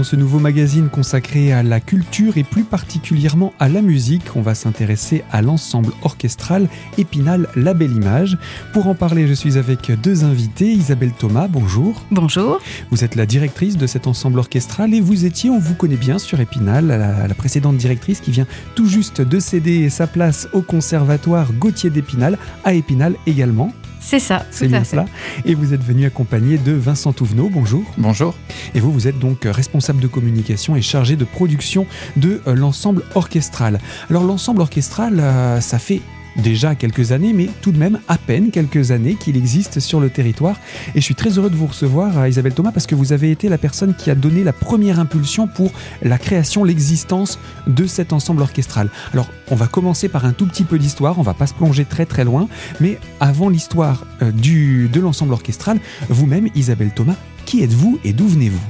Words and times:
dans 0.00 0.04
ce 0.04 0.16
nouveau 0.16 0.38
magazine 0.38 0.88
consacré 0.88 1.52
à 1.52 1.62
la 1.62 1.78
culture 1.78 2.38
et 2.38 2.42
plus 2.42 2.64
particulièrement 2.64 3.52
à 3.58 3.68
la 3.68 3.82
musique. 3.82 4.34
On 4.34 4.40
va 4.40 4.54
s'intéresser 4.54 5.24
à 5.30 5.42
l'ensemble 5.42 5.92
orchestral 6.00 6.70
Épinal 6.96 7.48
La 7.54 7.74
Belle 7.74 7.92
Image. 7.92 8.38
Pour 8.72 8.86
en 8.86 8.94
parler, 8.94 9.28
je 9.28 9.34
suis 9.34 9.58
avec 9.58 9.92
deux 10.00 10.24
invités. 10.24 10.72
Isabelle 10.72 11.12
Thomas, 11.12 11.48
bonjour. 11.48 12.02
Bonjour. 12.10 12.60
Vous 12.90 13.04
êtes 13.04 13.14
la 13.14 13.26
directrice 13.26 13.76
de 13.76 13.86
cet 13.86 14.06
ensemble 14.06 14.38
orchestral 14.38 14.94
et 14.94 15.02
vous 15.02 15.26
étiez, 15.26 15.50
on 15.50 15.58
vous 15.58 15.74
connaît 15.74 15.96
bien 15.96 16.18
sur 16.18 16.40
Épinal, 16.40 16.86
la, 16.86 17.28
la 17.28 17.34
précédente 17.34 17.76
directrice 17.76 18.20
qui 18.20 18.30
vient 18.30 18.46
tout 18.74 18.86
juste 18.86 19.20
de 19.20 19.38
céder 19.38 19.90
sa 19.90 20.06
place 20.06 20.48
au 20.54 20.62
conservatoire 20.62 21.52
Gauthier 21.52 21.90
d'Épinal, 21.90 22.38
à 22.64 22.72
Épinal 22.72 23.16
également. 23.26 23.70
C'est 24.00 24.18
ça, 24.18 24.46
c'est 24.50 24.66
bien 24.66 24.82
cela. 24.82 25.04
Et 25.44 25.54
vous 25.54 25.74
êtes 25.74 25.84
venu 25.84 26.06
accompagné 26.06 26.58
de 26.58 26.72
Vincent 26.72 27.12
Touvenot. 27.12 27.50
Bonjour. 27.50 27.84
Bonjour. 27.98 28.34
Et 28.74 28.80
vous, 28.80 28.92
vous 28.92 29.06
êtes 29.06 29.18
donc 29.18 29.44
responsable 29.44 30.00
de 30.00 30.06
communication 30.06 30.74
et 30.74 30.82
chargé 30.82 31.16
de 31.16 31.24
production 31.24 31.86
de 32.16 32.40
euh, 32.46 32.54
l'ensemble 32.54 33.04
orchestral. 33.14 33.78
Alors 34.08 34.24
l'ensemble 34.24 34.62
orchestral, 34.62 35.20
euh, 35.20 35.60
ça 35.60 35.78
fait 35.78 36.00
déjà 36.40 36.74
quelques 36.74 37.12
années, 37.12 37.32
mais 37.32 37.48
tout 37.62 37.72
de 37.72 37.78
même 37.78 38.00
à 38.08 38.18
peine 38.18 38.50
quelques 38.50 38.90
années 38.90 39.14
qu'il 39.14 39.36
existe 39.36 39.80
sur 39.80 40.00
le 40.00 40.10
territoire. 40.10 40.56
Et 40.94 41.00
je 41.00 41.04
suis 41.04 41.14
très 41.14 41.38
heureux 41.38 41.50
de 41.50 41.56
vous 41.56 41.66
recevoir, 41.66 42.18
euh, 42.18 42.28
Isabelle 42.28 42.54
Thomas, 42.54 42.72
parce 42.72 42.86
que 42.86 42.94
vous 42.94 43.12
avez 43.12 43.30
été 43.30 43.48
la 43.48 43.58
personne 43.58 43.94
qui 43.94 44.10
a 44.10 44.14
donné 44.14 44.42
la 44.44 44.52
première 44.52 44.98
impulsion 44.98 45.46
pour 45.46 45.70
la 46.02 46.18
création, 46.18 46.64
l'existence 46.64 47.38
de 47.66 47.86
cet 47.86 48.12
ensemble 48.12 48.42
orchestral. 48.42 48.90
Alors, 49.12 49.28
on 49.50 49.54
va 49.54 49.66
commencer 49.66 50.08
par 50.08 50.24
un 50.24 50.32
tout 50.32 50.46
petit 50.46 50.64
peu 50.64 50.78
d'histoire, 50.78 51.18
on 51.18 51.22
va 51.22 51.34
pas 51.34 51.46
se 51.46 51.54
plonger 51.54 51.84
très 51.84 52.06
très 52.06 52.24
loin, 52.24 52.48
mais 52.80 52.98
avant 53.20 53.48
l'histoire 53.48 54.04
euh, 54.22 54.32
du, 54.32 54.88
de 54.88 55.00
l'ensemble 55.00 55.32
orchestral, 55.32 55.78
vous-même, 56.08 56.48
Isabelle 56.54 56.92
Thomas, 56.94 57.16
qui 57.46 57.62
êtes-vous 57.62 58.00
et 58.04 58.12
d'où 58.12 58.26
venez-vous? 58.26 58.60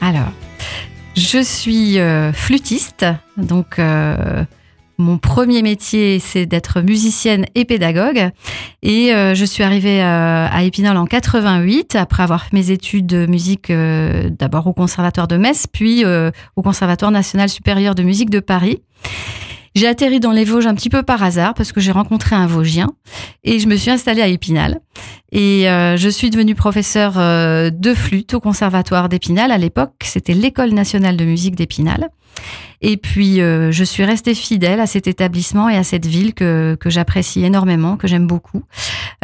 Alors, 0.00 0.32
je 1.16 1.42
suis 1.42 1.98
euh, 1.98 2.32
flûtiste, 2.32 3.06
donc 3.36 3.78
mon 4.98 5.18
premier 5.18 5.62
métier, 5.62 6.18
c'est 6.18 6.46
d'être 6.46 6.80
musicienne 6.80 7.44
et 7.54 7.64
pédagogue. 7.64 8.30
Et 8.82 9.14
euh, 9.14 9.34
je 9.34 9.44
suis 9.44 9.62
arrivée 9.62 10.02
euh, 10.02 10.48
à 10.50 10.62
Épinal 10.62 10.96
en 10.96 11.06
88, 11.06 11.96
après 11.96 12.22
avoir 12.22 12.44
fait 12.44 12.52
mes 12.52 12.70
études 12.70 13.06
de 13.06 13.26
musique 13.26 13.70
euh, 13.70 14.30
d'abord 14.30 14.66
au 14.66 14.72
Conservatoire 14.72 15.28
de 15.28 15.36
Metz, 15.36 15.66
puis 15.70 16.04
au 16.04 16.62
Conservatoire 16.62 17.10
national 17.10 17.48
supérieur 17.48 17.94
de 17.94 18.02
musique 18.02 18.30
de 18.30 18.40
Paris. 18.40 18.82
J'ai 19.76 19.86
atterri 19.86 20.20
dans 20.20 20.32
les 20.32 20.44
Vosges 20.44 20.66
un 20.66 20.74
petit 20.74 20.88
peu 20.88 21.02
par 21.02 21.22
hasard 21.22 21.52
parce 21.52 21.70
que 21.70 21.82
j'ai 21.82 21.92
rencontré 21.92 22.34
un 22.34 22.46
Vosgien 22.46 22.94
et 23.44 23.58
je 23.58 23.68
me 23.68 23.76
suis 23.76 23.90
installée 23.90 24.22
à 24.22 24.26
Épinal. 24.26 24.80
Et 25.32 25.68
euh, 25.68 25.98
je 25.98 26.08
suis 26.08 26.30
devenue 26.30 26.54
professeure 26.54 27.18
euh, 27.18 27.68
de 27.68 27.92
flûte 27.92 28.32
au 28.32 28.40
conservatoire 28.40 29.10
d'Épinal. 29.10 29.52
À 29.52 29.58
l'époque, 29.58 29.92
c'était 30.02 30.32
l'école 30.32 30.72
nationale 30.72 31.18
de 31.18 31.26
musique 31.26 31.56
d'Épinal. 31.56 32.08
Et 32.80 32.96
puis, 32.96 33.42
euh, 33.42 33.70
je 33.70 33.84
suis 33.84 34.02
restée 34.04 34.34
fidèle 34.34 34.80
à 34.80 34.86
cet 34.86 35.08
établissement 35.08 35.68
et 35.68 35.76
à 35.76 35.84
cette 35.84 36.06
ville 36.06 36.32
que, 36.32 36.74
que 36.80 36.88
j'apprécie 36.88 37.44
énormément, 37.44 37.98
que 37.98 38.06
j'aime 38.06 38.26
beaucoup. 38.26 38.62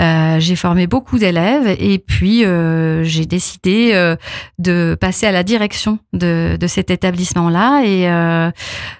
Euh, 0.00 0.40
j'ai 0.40 0.56
formé 0.56 0.86
beaucoup 0.86 1.18
d'élèves 1.18 1.76
et 1.78 1.98
puis 1.98 2.44
euh, 2.44 3.04
j'ai 3.04 3.26
décidé 3.26 3.90
euh, 3.92 4.16
de 4.58 4.96
passer 4.98 5.26
à 5.26 5.32
la 5.32 5.42
direction 5.42 5.98
de, 6.12 6.56
de 6.58 6.66
cet 6.66 6.90
établissement-là. 6.90 7.82
Et 7.84 8.08
euh, 8.08 8.50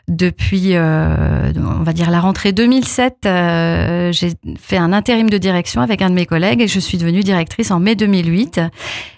depuis, 0.08 0.74
on 0.76 1.82
va 1.82 1.92
dire, 1.92 2.10
la 2.10 2.20
rentrée 2.20 2.52
2007, 2.52 3.16
j'ai 4.12 4.32
fait 4.58 4.76
un 4.76 4.92
intérim 4.92 5.30
de 5.30 5.38
direction 5.38 5.80
avec 5.80 6.02
un 6.02 6.10
de 6.10 6.14
mes 6.14 6.26
collègues 6.26 6.60
et 6.60 6.68
je 6.68 6.80
suis 6.80 6.98
devenue 6.98 7.20
directrice 7.20 7.70
en 7.70 7.80
mai 7.80 7.94
2008. 7.94 8.60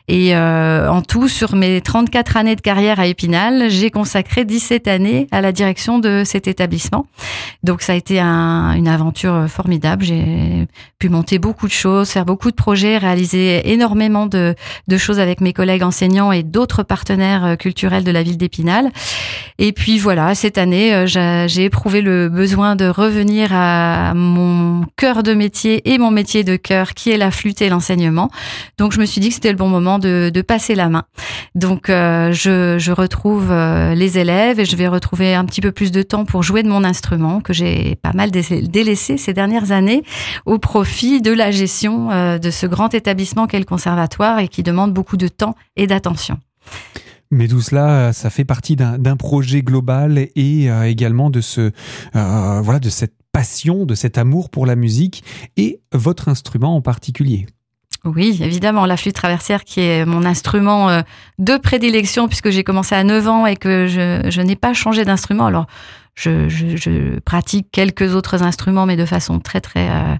Et 0.07 0.37
euh, 0.37 0.91
en 0.91 1.01
tout, 1.01 1.29
sur 1.29 1.57
mes 1.57 1.81
34 1.81 2.37
années 2.37 2.57
de 2.57 2.61
carrière 2.61 3.01
à 3.01 3.07
Épinal, 3.07 3.71
j'ai 3.71 3.91
consacré 3.91 4.45
17 4.45 4.87
années 4.87 5.29
à 5.31 5.41
la 5.41 5.51
direction 5.51 5.99
de 5.99 6.25
cet 6.27 6.47
établissement. 6.47 7.07
Donc 7.63 7.81
ça 7.81 7.95
a 7.95 7.97
été 7.97 8.21
un, 8.21 8.75
une 8.75 8.87
aventure 8.87 9.47
formidable. 9.49 10.05
J'ai 10.05 10.69
pu 10.99 11.09
monter 11.09 11.39
beaucoup 11.39 11.67
de 11.67 11.73
choses, 11.73 12.11
faire 12.11 12.27
beaucoup 12.27 12.51
de 12.51 12.57
projets, 12.57 12.99
réaliser 12.99 13.73
énormément 13.73 14.27
de, 14.27 14.55
de 14.89 14.99
choses 14.99 15.19
avec 15.19 15.41
mes 15.41 15.55
collègues 15.55 15.83
enseignants 15.83 16.33
et 16.33 16.43
d'autres 16.43 16.83
partenaires 16.83 17.45
euh, 17.45 17.57
culturels 17.57 18.05
de 18.05 18.11
la 18.11 18.23
ville 18.23 18.37
d'Épinal. 18.37 18.91
Et 19.59 19.73
puis 19.73 19.99
voilà, 19.99 20.35
cette 20.35 20.59
année, 20.59 20.95
euh, 20.95 21.47
j'ai 21.47 21.65
éprouvé 21.65 22.03
le 22.03 22.29
besoin 22.29 22.77
de 22.77 22.87
revenir 22.87 23.51
à 23.53 24.13
mon 24.15 24.85
cœur 24.97 25.23
de 25.23 25.33
métier 25.33 25.91
et 25.91 25.97
mon 25.97 26.11
métier 26.11 26.45
de 26.45 26.57
cœur, 26.57 26.93
qui 26.93 27.11
est 27.11 27.17
la 27.17 27.31
flûte 27.31 27.63
et 27.63 27.71
l'enseignement. 27.71 28.31
Donc 28.77 28.93
je 28.93 29.01
me 29.01 29.07
suis 29.07 29.23
dit 29.23 29.29
que 29.29 29.35
c'était 29.35 29.51
le 29.51 29.57
bon 29.57 29.69
moment 29.69 29.94
de, 29.99 30.43
passer 30.47 30.75
la 30.75 30.89
main. 30.89 31.05
Donc 31.55 31.89
euh, 31.89 32.33
je, 32.33 32.91
retrouve 32.91 33.51
euh, 33.51 33.95
les 33.95 34.19
élèves 34.19 34.61
et 34.61 34.65
je 34.65 34.77
vais 34.77 34.89
retrouver 34.89 35.35
un 35.35 35.45
petit 35.45 35.61
peu 35.61 35.73
plus 35.73 35.91
de 35.91 36.03
temps 36.03 36.25
pour 36.25 36.43
jouer 36.43 36.63
de 36.63 36.69
mon 36.69 36.85
instrument 36.85 37.41
que 37.41 37.53
j'ai 37.53 37.97
pas 37.97 38.13
mal 38.13 38.31
délaissé 38.31 39.17
ces 39.17 39.33
dernières 39.33 39.73
années 39.73 40.03
au 40.45 40.59
profit 40.59 41.23
de 41.23 41.33
la 41.33 41.51
gestion 41.51 42.11
euh, 42.11 42.39
de 42.39 42.51
ce 42.51 42.67
grand 42.67 42.93
établissement 42.95 43.47
qu'est 43.47 43.59
le 43.59 43.65
conservatoire 43.65 44.39
et 44.39 44.49
qui 44.49 44.63
demande 44.63 44.93
beaucoup 44.93 45.17
de 45.17 45.29
temps 45.29 45.55
et 45.77 45.87
d'attention. 45.87 46.39
Mais 47.31 47.49
tout 47.49 47.63
cela, 47.63 48.13
ça 48.13 48.31
fait 48.31 48.45
partie 48.45 48.77
d'un 48.77 49.17
projet 49.17 49.63
global 49.63 50.19
et 50.19 50.69
également 50.85 51.31
de 51.31 51.41
ce, 51.41 51.73
voilà, 52.13 52.79
de 52.79 52.91
cette 52.91 53.15
passion, 53.33 53.85
de 53.85 53.97
cet 53.97 54.17
amour 54.17 54.49
pour 54.49 54.65
la 54.65 54.77
musique 54.77 55.25
et 55.57 55.81
votre 55.93 56.29
instrument 56.29 56.77
en 56.77 56.81
particulier. 56.81 57.47
Oui, 58.05 58.39
évidemment, 58.43 58.85
la 58.85 58.99
flûte 58.99 59.15
traversière 59.15 59.65
qui 59.65 59.81
est 59.81 60.05
mon 60.05 60.25
instrument 60.25 60.91
euh, 60.91 61.01
de 61.39 61.57
prédilection 61.57 62.29
puisque 62.29 62.51
j'ai 62.51 62.63
commencé 62.63 62.95
à 62.95 63.03
9 63.03 63.29
ans 63.29 63.47
et 63.47 63.57
que 63.57 63.87
je, 63.87 64.29
je 64.29 64.41
n'ai 64.43 64.57
pas 64.57 64.75
changé 64.75 65.05
d'instrument. 65.05 65.47
Alors, 65.47 65.67
je, 66.15 66.49
je, 66.49 66.77
je, 66.77 67.19
pratique 67.21 67.67
quelques 67.73 68.15
autres 68.15 68.43
instruments, 68.43 68.87
mais 68.87 68.97
de 68.97 69.05
façon 69.05 69.41
très 69.41 69.61
très 69.61 69.89
euh, 69.89 70.15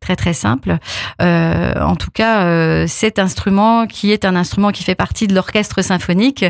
très 0.00 0.14
très 0.14 0.34
simple. 0.34 0.78
Euh, 1.22 1.72
en 1.80 1.96
tout 1.96 2.10
cas, 2.10 2.42
euh, 2.42 2.86
cet 2.86 3.18
instrument, 3.18 3.86
qui 3.86 4.12
est 4.12 4.26
un 4.26 4.36
instrument 4.36 4.72
qui 4.72 4.84
fait 4.84 4.94
partie 4.94 5.26
de 5.26 5.34
l'orchestre 5.34 5.82
symphonique, 5.82 6.44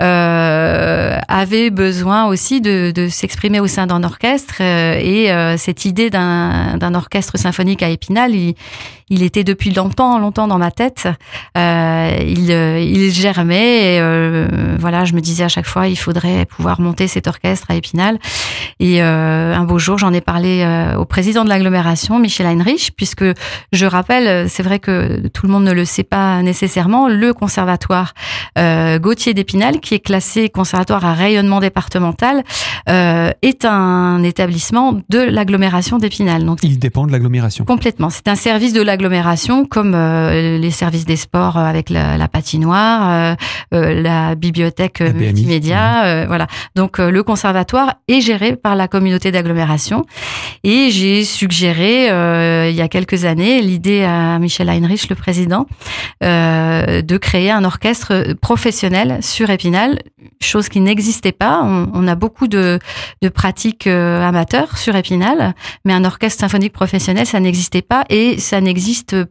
euh, 0.00 1.18
avait 1.26 1.70
besoin 1.70 2.26
aussi 2.26 2.60
de, 2.60 2.92
de 2.94 3.08
s'exprimer 3.08 3.58
au 3.58 3.66
sein 3.66 3.86
d'un 3.86 4.04
orchestre. 4.04 4.56
Euh, 4.60 5.00
et 5.00 5.58
cette 5.58 5.84
idée 5.84 6.10
d'un 6.10 6.94
orchestre 6.94 7.36
symphonique 7.36 7.82
à 7.82 7.88
Épinal, 7.88 8.34
il, 8.34 8.54
il, 9.08 9.22
était 9.22 9.44
depuis 9.44 9.70
longtemps 9.70 10.18
longtemps 10.18 10.48
dans 10.48 10.58
ma 10.58 10.70
tête. 10.70 11.08
il, 11.56 12.50
il 12.50 13.12
germait. 13.12 13.96
Et, 13.96 14.46
voilà, 14.78 15.04
je 15.04 15.14
me 15.14 15.20
disais 15.20 15.44
à 15.44 15.48
chaque 15.48 15.66
fois, 15.66 15.88
il 15.88 15.96
faudrait 15.96 16.46
pouvoir 16.46 16.80
monter 16.80 17.08
cet 17.08 17.26
orchestre 17.26 17.66
à 17.70 17.74
Épinal. 17.74 18.18
Et 18.80 19.02
euh, 19.02 19.54
un 19.54 19.64
beau 19.64 19.78
jour, 19.78 19.98
j'en 19.98 20.12
ai 20.12 20.20
parlé 20.20 20.62
euh, 20.62 20.96
au 20.96 21.04
président 21.04 21.44
de 21.44 21.48
l'agglomération, 21.48 22.18
Michel 22.18 22.46
Heinrich, 22.46 22.92
puisque 22.96 23.24
je 23.72 23.86
rappelle, 23.86 24.48
c'est 24.48 24.62
vrai 24.62 24.78
que 24.78 25.26
tout 25.28 25.46
le 25.46 25.52
monde 25.52 25.64
ne 25.64 25.72
le 25.72 25.84
sait 25.84 26.02
pas 26.02 26.42
nécessairement, 26.42 27.08
le 27.08 27.32
conservatoire 27.32 28.14
euh, 28.58 28.98
Gauthier 28.98 29.34
d'Épinal, 29.34 29.80
qui 29.80 29.94
est 29.94 30.00
classé 30.00 30.48
conservatoire 30.48 31.04
à 31.04 31.14
rayonnement 31.14 31.60
départemental, 31.60 32.44
euh, 32.88 33.30
est 33.42 33.64
un 33.64 34.22
établissement 34.22 35.00
de 35.08 35.18
l'agglomération 35.18 35.98
d'Épinal. 35.98 36.44
Donc 36.44 36.58
il 36.62 36.78
dépend 36.78 37.06
de 37.06 37.12
l'agglomération. 37.12 37.64
Complètement. 37.64 38.10
C'est 38.10 38.28
un 38.28 38.34
service 38.34 38.72
de 38.72 38.82
l'agglomération, 38.82 38.93
comme 39.70 39.94
euh, 39.94 40.58
les 40.58 40.70
services 40.70 41.04
des 41.04 41.16
sports 41.16 41.56
avec 41.56 41.90
la, 41.90 42.16
la 42.16 42.28
patinoire, 42.28 43.36
la 43.72 44.34
bibliothèque 44.34 45.00
multimédia, 45.00 46.26
voilà. 46.26 46.46
Donc 46.74 46.98
le 46.98 47.22
conservatoire 47.22 47.94
est 48.08 48.20
géré 48.20 48.56
par 48.56 48.76
la 48.76 48.88
communauté 48.88 49.30
d'agglomération. 49.30 50.04
Et 50.62 50.90
j'ai 50.90 51.24
suggéré, 51.24 52.10
euh, 52.10 52.70
il 52.70 52.76
y 52.76 52.80
a 52.80 52.88
quelques 52.88 53.24
années, 53.24 53.60
l'idée 53.60 54.02
à 54.02 54.38
Michel 54.38 54.68
Heinrich, 54.68 55.08
le 55.08 55.14
président, 55.14 55.66
euh, 56.22 57.02
de 57.02 57.16
créer 57.16 57.50
un 57.50 57.64
orchestre 57.64 58.34
professionnel 58.40 59.18
sur 59.20 59.50
Épinal, 59.50 59.98
chose 60.40 60.68
qui 60.68 60.80
n'existait 60.80 61.32
pas. 61.32 61.60
On, 61.62 61.90
on, 61.94 62.08
a 62.08 62.14
beaucoup 62.14 62.48
de, 62.48 62.78
de 63.22 63.28
pratiques 63.28 63.86
euh, 63.86 64.26
amateurs 64.26 64.78
sur 64.78 64.96
Épinal, 64.96 65.54
mais 65.84 65.92
un 65.92 66.04
orchestre 66.04 66.40
symphonique 66.40 66.72
professionnel, 66.72 67.26
ça 67.26 67.40
n'existait 67.40 67.82
pas 67.82 68.04
et 68.08 68.38
ça 68.38 68.60
n'existe 68.60 68.83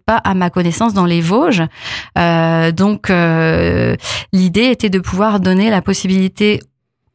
pas, 0.05 0.17
à 0.17 0.33
ma 0.33 0.49
connaissance, 0.49 0.93
dans 0.93 1.05
les 1.05 1.21
Vosges. 1.21 1.63
Euh, 2.17 2.71
donc, 2.71 3.09
euh, 3.09 3.95
l'idée 4.31 4.65
était 4.65 4.89
de 4.89 4.99
pouvoir 4.99 5.39
donner 5.39 5.69
la 5.69 5.81
possibilité 5.81 6.59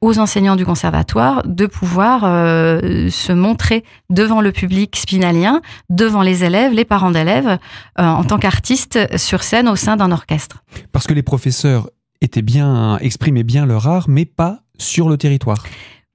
aux 0.00 0.20
enseignants 0.20 0.54
du 0.54 0.64
conservatoire 0.64 1.42
de 1.44 1.66
pouvoir 1.66 2.22
euh, 2.24 3.10
se 3.10 3.32
montrer 3.32 3.82
devant 4.10 4.40
le 4.40 4.52
public 4.52 4.94
spinalien, 4.94 5.60
devant 5.90 6.22
les 6.22 6.44
élèves, 6.44 6.72
les 6.72 6.84
parents 6.84 7.10
d'élèves, 7.10 7.58
en 7.96 8.22
tant 8.22 8.38
qu'artistes 8.38 9.16
sur 9.16 9.42
scène 9.42 9.68
au 9.68 9.74
sein 9.74 9.96
d'un 9.96 10.12
orchestre. 10.12 10.62
Parce 10.92 11.08
que 11.08 11.14
les 11.14 11.24
professeurs 11.24 11.90
étaient 12.20 12.42
bien, 12.42 12.96
exprimaient 12.98 13.42
bien 13.42 13.66
leur 13.66 13.88
art, 13.88 14.04
mais 14.08 14.24
pas 14.24 14.60
sur 14.78 15.08
le 15.08 15.16
territoire. 15.16 15.64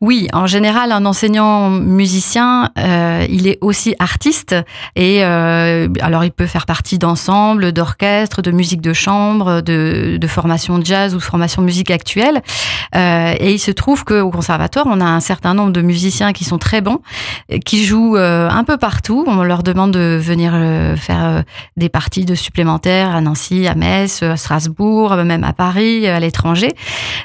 Oui, 0.04 0.28
en 0.34 0.48
général, 0.48 0.92
un 0.92 1.06
enseignant 1.06 1.70
musicien, 1.70 2.72
euh, 2.78 3.26
il 3.30 3.48
est 3.48 3.58
aussi 3.62 3.96
artiste 4.00 4.54
et 4.98 5.24
euh, 5.24 5.88
alors 6.02 6.26
il 6.26 6.32
peut 6.32 6.46
faire 6.46 6.66
partie 6.66 7.00
d'ensembles, 7.00 7.72
d'orchestres, 7.72 8.42
de 8.42 8.52
musique 8.52 8.82
de 8.82 8.92
chambre, 8.92 9.62
de, 9.62 10.18
de 10.20 10.28
formation 10.28 10.78
jazz 10.84 11.16
ou 11.16 11.20
de 11.20 11.24
formation 11.24 11.62
musique 11.62 11.90
actuelle. 11.90 12.42
Euh, 12.98 13.34
et 13.40 13.54
il 13.54 13.60
se 13.60 13.72
trouve 13.72 14.04
qu'au 14.04 14.30
conservatoire, 14.30 14.88
on 14.90 15.00
a 15.00 15.06
un 15.06 15.22
certain 15.22 15.54
nombre 15.54 15.72
de 15.72 15.82
musiciens 15.82 16.34
qui 16.34 16.44
sont 16.44 16.58
très 16.58 16.82
bons, 16.82 17.00
qui 17.66 17.86
jouent 17.86 18.18
euh, 18.18 18.50
un 18.50 18.66
peu 18.66 18.76
partout. 18.76 19.24
On 19.26 19.42
leur 19.44 19.64
demande 19.64 19.92
de 19.92 20.20
venir 20.22 20.52
euh, 20.54 20.98
faire 20.98 21.24
euh, 21.24 21.42
des 21.78 21.88
parties 21.88 22.26
de 22.26 22.36
supplémentaires 22.36 23.16
à 23.16 23.22
Nancy, 23.22 23.68
à 23.68 23.76
Metz, 23.76 24.22
à 24.22 24.36
Strasbourg, 24.36 25.16
même 25.24 25.46
à 25.46 25.54
Paris, 25.54 26.08
à 26.08 26.20
l'étranger. 26.20 26.74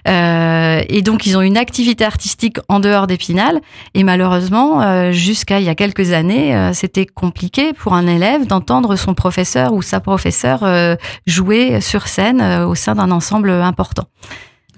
et 0.06 1.02
donc 1.02 1.26
ils 1.26 1.36
ont 1.36 1.42
une 1.42 1.56
activité 1.56 2.04
artistique 2.04 2.58
en 2.68 2.80
dehors 2.80 3.06
d'Épinal. 3.06 3.60
Et 3.94 4.04
malheureusement, 4.04 4.82
euh, 4.82 5.12
jusqu'à 5.12 5.60
il 5.60 5.66
y 5.66 5.68
a 5.68 5.74
quelques 5.74 6.12
années, 6.12 6.54
euh, 6.54 6.72
c'était 6.72 7.06
compliqué 7.06 7.72
pour 7.72 7.94
un 7.94 8.06
élève 8.06 8.46
d'entendre 8.46 8.96
son 8.96 9.14
professeur 9.14 9.72
ou 9.72 9.82
sa 9.82 10.00
professeure 10.00 10.62
euh, 10.62 10.94
jouer 11.26 11.80
sur 11.80 12.08
scène 12.08 12.42
au 12.42 12.74
sein 12.74 12.94
d'un 12.94 13.10
ensemble 13.10 13.50
important. 13.50 14.04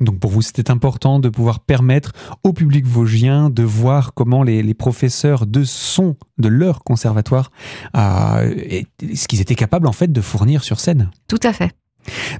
Donc 0.00 0.18
pour 0.18 0.30
vous, 0.30 0.42
c'était 0.42 0.70
important 0.70 1.20
de 1.20 1.28
pouvoir 1.28 1.60
permettre 1.60 2.12
au 2.42 2.52
public 2.52 2.86
vosgien 2.86 3.50
de 3.50 3.62
voir 3.62 4.14
comment 4.14 4.42
les, 4.42 4.62
les 4.62 4.74
professeurs 4.74 5.46
de 5.46 5.62
son 5.64 6.16
de 6.38 6.48
leur 6.48 6.82
conservatoire, 6.82 7.50
euh, 7.96 8.82
ce 9.14 9.28
qu'ils 9.28 9.40
étaient 9.40 9.54
capables 9.54 9.86
en 9.86 9.92
fait 9.92 10.10
de 10.10 10.20
fournir 10.20 10.64
sur 10.64 10.80
scène. 10.80 11.10
Tout 11.28 11.40
à 11.42 11.52
fait. 11.52 11.72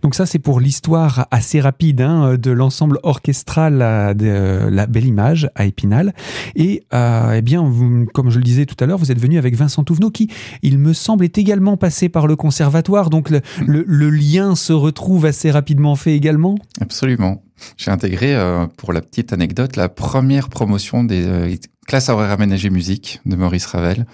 Donc 0.02 0.14
ça, 0.14 0.26
c'est 0.26 0.38
pour 0.38 0.60
l'histoire 0.60 1.26
assez 1.30 1.60
rapide 1.60 2.00
hein, 2.00 2.36
de 2.36 2.50
l'ensemble 2.50 2.98
orchestral 3.02 3.80
euh, 3.82 4.14
de 4.14 4.68
la 4.68 4.86
Belle 4.86 5.06
Image 5.06 5.50
à 5.54 5.66
Épinal. 5.66 6.14
Et 6.54 6.84
euh, 6.92 7.34
eh 7.36 7.42
bien, 7.42 7.70
comme 8.14 8.30
je 8.30 8.38
le 8.38 8.44
disais 8.44 8.66
tout 8.66 8.76
à 8.82 8.86
l'heure, 8.86 8.98
vous 8.98 9.12
êtes 9.12 9.20
venu 9.20 9.38
avec 9.38 9.54
Vincent 9.54 9.84
Touvenot 9.84 10.10
qui, 10.10 10.28
il 10.62 10.78
me 10.78 10.92
semble, 10.92 11.24
est 11.24 11.38
également 11.38 11.76
passé 11.76 12.08
par 12.08 12.26
le 12.26 12.36
conservatoire. 12.36 13.10
Donc 13.10 13.30
le, 13.30 14.10
lien 14.10 14.54
se 14.56 14.72
retrouve 14.72 15.26
assez 15.26 15.50
rapidement 15.50 15.94
fait 15.96 16.14
également. 16.14 16.56
Absolument. 16.80 17.42
J'ai 17.76 17.90
intégré, 17.90 18.34
euh, 18.34 18.66
pour 18.76 18.92
la 18.92 19.00
petite 19.00 19.32
anecdote, 19.32 19.76
la 19.76 19.88
première 19.88 20.48
promotion 20.48 21.04
des 21.04 21.60
classes 21.86 22.08
horaires 22.08 22.30
aménagées 22.30 22.70
musique 22.70 23.20
de 23.26 23.36
Maurice 23.36 23.66
Ravel. 23.66 24.06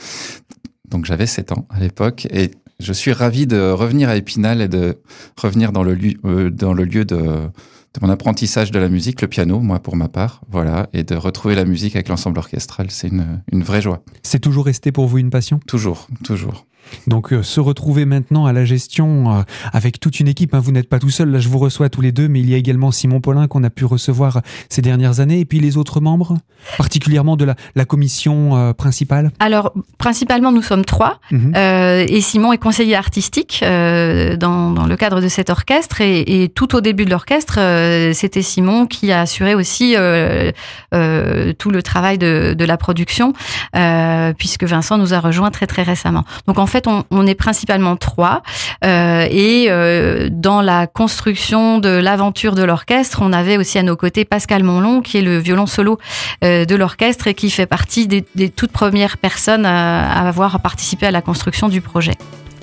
Donc 0.89 1.05
j'avais 1.05 1.27
7 1.27 1.53
ans 1.53 1.67
à 1.71 1.81
l'époque 1.81 2.27
et 2.31 2.51
je 2.81 2.93
suis 2.93 3.13
ravi 3.13 3.47
de 3.47 3.71
revenir 3.71 4.09
à 4.09 4.17
Épinal 4.17 4.61
et 4.61 4.69
de 4.69 4.99
revenir 5.37 5.73
dans 5.73 5.83
le, 5.83 5.95
lieu, 5.95 6.15
euh, 6.25 6.51
dans 6.51 6.75
le 6.75 6.85
lieu 6.85 7.05
de, 7.05 7.17
de, 7.17 8.01
mon 8.03 8.11
apprentissage 8.11 8.71
de 8.71 8.79
la 8.79 8.89
musique, 8.89 9.23
le 9.23 9.29
piano, 9.29 9.61
moi 9.61 9.79
pour 9.79 9.97
ma 9.97 10.09
part, 10.09 10.43
voilà, 10.51 10.89
et 10.93 11.03
de 11.03 11.15
retrouver 11.15 11.55
la 11.55 11.65
musique 11.65 11.97
avec 11.97 12.09
l'ensemble 12.09 12.39
orchestral, 12.39 12.91
c'est 12.91 13.09
une, 13.09 13.43
une 13.53 13.63
vraie 13.63 13.81
joie. 13.81 14.03
C'est 14.23 14.41
toujours 14.41 14.67
resté 14.67 14.93
pour 14.93 15.07
vous 15.07 15.19
une 15.19 15.31
passion? 15.31 15.61
Toujours, 15.67 16.09
toujours. 16.25 16.67
Donc 17.07 17.33
euh, 17.33 17.43
se 17.43 17.61
retrouver 17.61 18.05
maintenant 18.05 18.47
à 18.47 18.53
la 18.53 18.65
gestion 18.65 19.33
euh, 19.39 19.43
avec 19.73 20.01
toute 20.01 20.21
une 20.21 20.29
équipe, 20.29 20.55
hein, 20.55 20.61
vous 20.61 20.73
n'êtes 20.73 20.89
pas 20.89 20.99
tout 20.99 21.11
seul, 21.11 21.31
là 21.31 21.39
je 21.39 21.49
vous 21.49 21.59
reçois 21.59 21.89
tous 21.89 22.01
les 22.01 22.13
deux, 22.13 22.29
mais 22.29 22.41
il 22.41 22.49
y 22.51 22.55
a 22.55 22.57
également 22.57 22.91
Simon 22.91 23.21
Paulin 23.21 23.47
qu'on 23.49 23.65
a 23.65 23.71
pu 23.71 23.85
recevoir 23.85 24.41
ces 24.69 24.83
dernières 24.83 25.21
années, 25.21 25.41
et 25.41 25.45
puis 25.45 25.61
les 25.61 25.77
autres 25.77 26.01
membres, 26.01 26.37
particulièrement 26.79 27.37
de 27.37 27.45
la, 27.45 27.55
la 27.75 27.85
commission 27.85 28.57
euh, 28.57 28.73
principale. 28.73 29.31
Alors 29.39 29.73
principalement 29.99 30.53
nous 30.53 30.63
sommes 30.63 30.85
trois, 30.85 31.21
Mhm. 31.31 31.53
euh, 31.57 32.05
et 32.09 32.21
Simon 32.21 32.53
est 32.53 32.59
conseiller 32.59 32.95
artistique 32.95 33.61
euh, 33.63 34.37
dans, 34.37 34.71
dans 34.73 34.87
le 34.87 34.97
cadre 34.97 35.21
de 35.21 35.29
cet 35.29 35.51
orchestre, 35.51 36.01
et, 36.01 36.43
et 36.43 36.49
tout 36.49 36.75
au 36.77 36.81
début 36.81 37.05
de 37.05 37.11
l'orchestre, 37.11 37.59
euh, 37.59 38.13
c'était 38.13 38.43
Simon 38.43 38.87
qui 38.87 39.11
a 39.13 39.21
assuré 39.23 39.55
aussi 39.55 39.95
euh, 39.97 40.53
euh, 40.95 41.53
tout 41.59 41.71
le 41.71 41.83
travail 41.83 42.19
de, 42.19 42.55
de 42.57 42.65
la 42.65 42.77
production, 42.77 43.33
euh, 43.75 44.33
puisque 44.39 44.65
Vincent 44.65 44.99
nous 44.99 45.15
a 45.15 45.21
rejoint 45.21 45.51
très 45.51 45.67
très 45.67 45.83
récemment. 45.83 46.25
Donc 46.47 46.59
en 46.59 46.67
fait 46.67 46.76
on, 46.87 47.05
on 47.11 47.27
est 47.27 47.35
principalement 47.35 47.97
trois, 47.97 48.43
euh, 48.85 49.27
et 49.31 49.67
euh, 49.69 50.29
dans 50.31 50.61
la 50.61 50.87
construction 50.87 51.79
de 51.79 51.89
l'aventure 51.89 52.55
de 52.55 52.63
l'orchestre, 52.63 53.21
on 53.23 53.33
avait 53.33 53.57
aussi 53.57 53.79
à 53.79 53.83
nos 53.83 53.97
côtés 53.97 54.25
Pascal 54.25 54.63
Monlon, 54.63 55.01
qui 55.01 55.19
est 55.19 55.23
le 55.23 55.39
violon 55.39 55.67
solo 55.67 55.99
euh, 56.45 56.65
de 56.65 56.75
l'orchestre 56.75 57.27
et 57.27 57.35
qui 57.35 57.51
fait 57.51 57.67
partie 57.67 58.07
des, 58.07 58.23
toutes 58.51 58.73
premières 58.73 59.19
personnes 59.19 59.67
à 59.67 60.27
avoir 60.27 60.61
participé 60.61 61.07
à 61.07 61.11
la 61.11 61.23
construction 61.23 61.69
du 61.69 61.81
projet. 61.81 62.15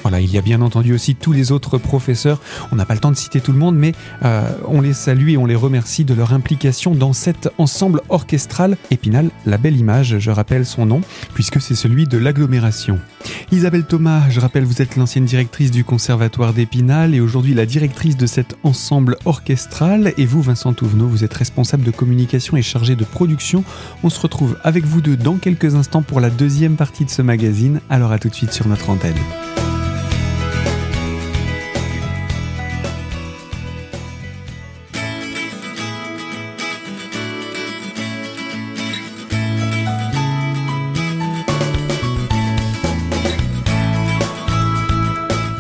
Voilà, 0.04 0.22
il 0.22 0.32
y 0.32 0.38
a 0.38 0.42
bien 0.42 0.62
entendu 0.62 0.94
aussi 0.94 1.16
tous 1.16 1.32
les 1.32 1.52
autres 1.52 1.78
professeurs. 1.78 2.40
On 2.72 2.76
n'a 2.76 2.86
pas 2.86 2.94
le 2.94 3.00
temps 3.00 3.12
de 3.12 3.18
citer 3.18 3.42
tout 3.42 3.52
le 3.52 3.58
monde, 3.58 3.76
mais 3.76 3.94
euh, 4.24 4.50
on 4.68 4.82
les 4.82 4.94
salue 4.94 5.30
et 5.30 5.38
on 5.38 5.46
les 5.46 5.56
remercie 5.56 6.06
de 6.06 6.14
leur 6.14 6.34
implication 6.34 6.94
dans 6.94 7.14
cet 7.14 7.50
ensemble 7.58 8.02
orchestral 8.10 8.78
Épinal, 8.92 9.30
la 9.46 9.58
belle 9.58 9.78
image, 9.78 10.20
je 10.20 10.32
rappelle 10.32 10.66
son 10.66 10.86
nom, 10.86 11.02
puisque 11.34 11.62
c'est 11.62 11.76
celui 11.76 12.06
de 12.06 12.18
l'agglomération. 12.18 13.00
Isabelle 13.52 13.86
Thomas, 13.86 14.30
je 14.30 14.40
rappelle, 14.40 14.66
vous 14.66 14.82
êtes 14.82 14.96
l'ancienne 14.96 15.26
directrice 15.26 15.72
du 15.72 15.84
conservatoire 15.84 16.54
d'Épinal 16.54 17.16
et 17.16 17.22
aujourd'hui 17.22 17.54
la 17.54 17.66
directrice 17.66 18.18
de 18.18 18.26
cet 18.26 18.56
ensemble 18.64 19.18
orchestral. 19.26 20.14
Et 20.18 20.26
vous, 20.26 20.42
Vincent 20.42 20.74
Touvenot, 20.74 21.08
vous 21.08 21.24
êtes 21.24 21.34
responsable 21.34 21.84
de 21.84 21.92
communication 21.92 22.58
et 22.58 22.62
chargé 22.62 22.96
de 22.96 23.04
production. 23.04 23.64
On 24.04 24.10
se 24.10 24.20
retrouve 24.20 24.58
avec 24.64 24.86
vous 24.86 25.02
deux 25.02 25.18
dans 25.18 25.38
quelques 25.38 25.76
instants 25.76 26.02
pour 26.02 26.20
la 26.20 26.30
deuxième 26.30 26.76
partie 26.76 27.06
de 27.06 27.10
ce 27.10 27.22
magazine. 27.22 27.80
Alors 27.90 28.12
à 28.12 28.20
tout 28.20 28.30
de 28.30 28.36
suite 28.36 28.54
sur 28.54 28.68
notre 28.68 28.90
antenne. 28.90 29.14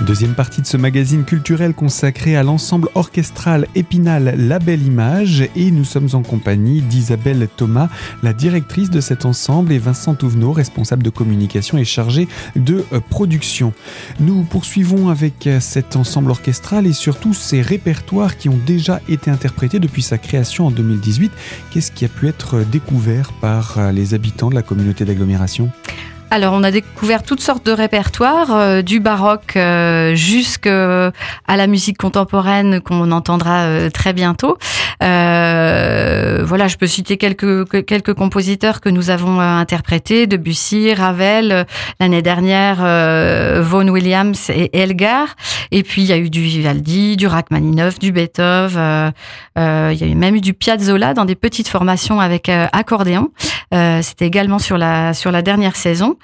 Deuxième 0.06 0.34
partie 0.34 0.62
de 0.62 0.68
ce 0.68 0.76
magazine 0.76 1.24
culturel 1.24 1.74
consacré 1.74 2.36
à 2.36 2.44
l'ensemble 2.44 2.90
orchestral 2.94 3.68
Épinal 3.74 4.36
La 4.38 4.60
Belle 4.60 4.86
Image 4.86 5.48
et 5.56 5.72
nous 5.72 5.86
sommes 5.86 6.10
en 6.12 6.24
compagnie 6.24 6.82
d'Isabelle 6.82 7.48
Thomas, 7.56 7.88
la 8.22 8.34
directrice 8.34 8.90
de 8.90 9.00
cet 9.00 9.24
ensemble 9.24 9.72
et 9.72 9.78
Vincent 9.78 10.14
Touvenot, 10.14 10.52
responsable 10.52 11.04
de 11.04 11.10
communication 11.10 11.78
et 11.78 11.86
chargé 11.86 12.28
de 12.58 12.84
euh, 12.92 13.00
production. 13.00 13.72
Nous 14.20 14.44
poursuivons 14.44 15.08
avec 15.08 15.48
euh, 15.48 15.62
cet 15.62 15.96
ensemble 15.96 16.32
orchestral 16.32 16.86
et 16.86 16.94
surtout 16.94 17.34
ces 17.34 17.62
répertoires 17.62 18.36
qui 18.36 18.50
ont 18.50 18.60
déjà 18.66 19.00
été 19.08 19.32
interprétés 19.32 19.80
depuis 19.80 20.02
sa 20.02 20.18
création 20.18 20.68
en 20.68 20.72
2018. 20.72 21.32
Qu'est-ce 21.72 21.94
qui 21.94 22.04
a 22.04 22.10
pu 22.10 22.28
être 22.28 22.66
découvert 22.70 23.32
par 23.40 23.78
euh, 23.78 23.94
les 23.94 24.14
habitants 24.14 24.50
de 24.50 24.56
la 24.56 24.64
communauté 24.64 25.06
d'agglomération? 25.06 25.72
Alors, 26.36 26.56
on 26.56 26.64
a 26.64 26.72
découvert 26.72 27.22
toutes 27.22 27.42
sortes 27.42 27.64
de 27.64 27.72
répertoires, 27.72 28.48
euh, 28.56 28.82
du 28.82 29.00
baroque 29.00 29.56
euh, 29.56 30.16
jusqu'à 30.16 31.12
la 31.48 31.68
musique 31.68 32.00
contemporaine 32.00 32.82
qu'on 32.82 33.12
entendra 33.12 33.66
euh, 33.66 33.92
très 33.92 34.14
bientôt. 34.14 34.58
Euh, 35.04 36.42
voilà, 36.44 36.68
je 36.68 36.78
peux 36.78 36.88
citer 36.88 37.18
quelques 37.18 37.86
quelques 37.86 38.16
compositeurs 38.16 38.82
que 38.82 38.90
nous 38.90 39.12
avons 39.12 39.40
euh, 39.40 39.44
interprétés 39.44 40.26
Debussy, 40.26 40.96
Ravel, 40.96 41.52
euh, 41.52 41.64
l'année 42.00 42.24
dernière 42.24 42.78
euh, 42.82 43.62
Vaughan 43.64 43.90
Williams 43.90 44.50
et 44.50 44.76
Elgar. 44.76 45.36
Et 45.70 45.84
puis 45.84 46.02
il 46.02 46.08
y 46.08 46.14
a 46.14 46.18
eu 46.18 46.32
du 46.32 46.42
Vivaldi, 46.42 47.16
du 47.16 47.28
Rachmaninoff, 47.28 48.00
du 48.00 48.12
Beethoven. 48.12 48.76
euh, 48.78 49.12
euh, 49.60 49.92
il 49.94 50.08
y 50.08 50.12
a 50.12 50.16
même 50.16 50.36
eu 50.36 50.42
du 50.42 50.56
Piazzolla 50.56 51.14
dans 51.14 51.26
des 51.26 51.36
petites 51.36 51.68
formations 51.68 52.20
avec 52.20 52.50
euh, 52.50 52.66
accordéon. 52.74 53.30
Euh, 53.76 54.02
C'était 54.02 54.26
également 54.26 54.58
sur 54.58 54.80
la 54.80 55.14
sur 55.14 55.32
la 55.32 55.44
dernière 55.44 55.76
saison. 55.76 56.18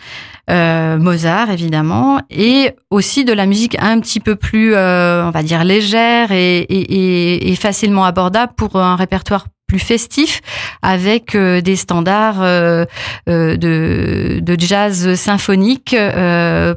Euh, 0.49 0.97
Mozart 0.97 1.51
évidemment 1.51 2.21
et 2.31 2.71
aussi 2.89 3.23
de 3.23 3.33
la 3.33 3.45
musique 3.45 3.77
un 3.79 3.99
petit 3.99 4.19
peu 4.19 4.35
plus 4.35 4.73
euh, 4.73 5.27
on 5.27 5.29
va 5.29 5.43
dire 5.43 5.63
légère 5.63 6.31
et, 6.31 6.61
et, 6.61 7.51
et, 7.51 7.55
facilement 7.55 8.03
abordable 8.03 8.53
pour 8.57 8.75
un 8.75 8.95
répertoire 8.95 9.45
plus 9.69 9.79
festif 9.79 10.41
avec 10.81 11.35
euh, 11.35 11.61
des 11.61 11.77
standards 11.77 12.41
euh, 12.41 12.85
euh, 13.29 13.55
de, 13.55 14.39
de 14.41 14.59
jazz 14.59 15.13
symphonique 15.13 15.95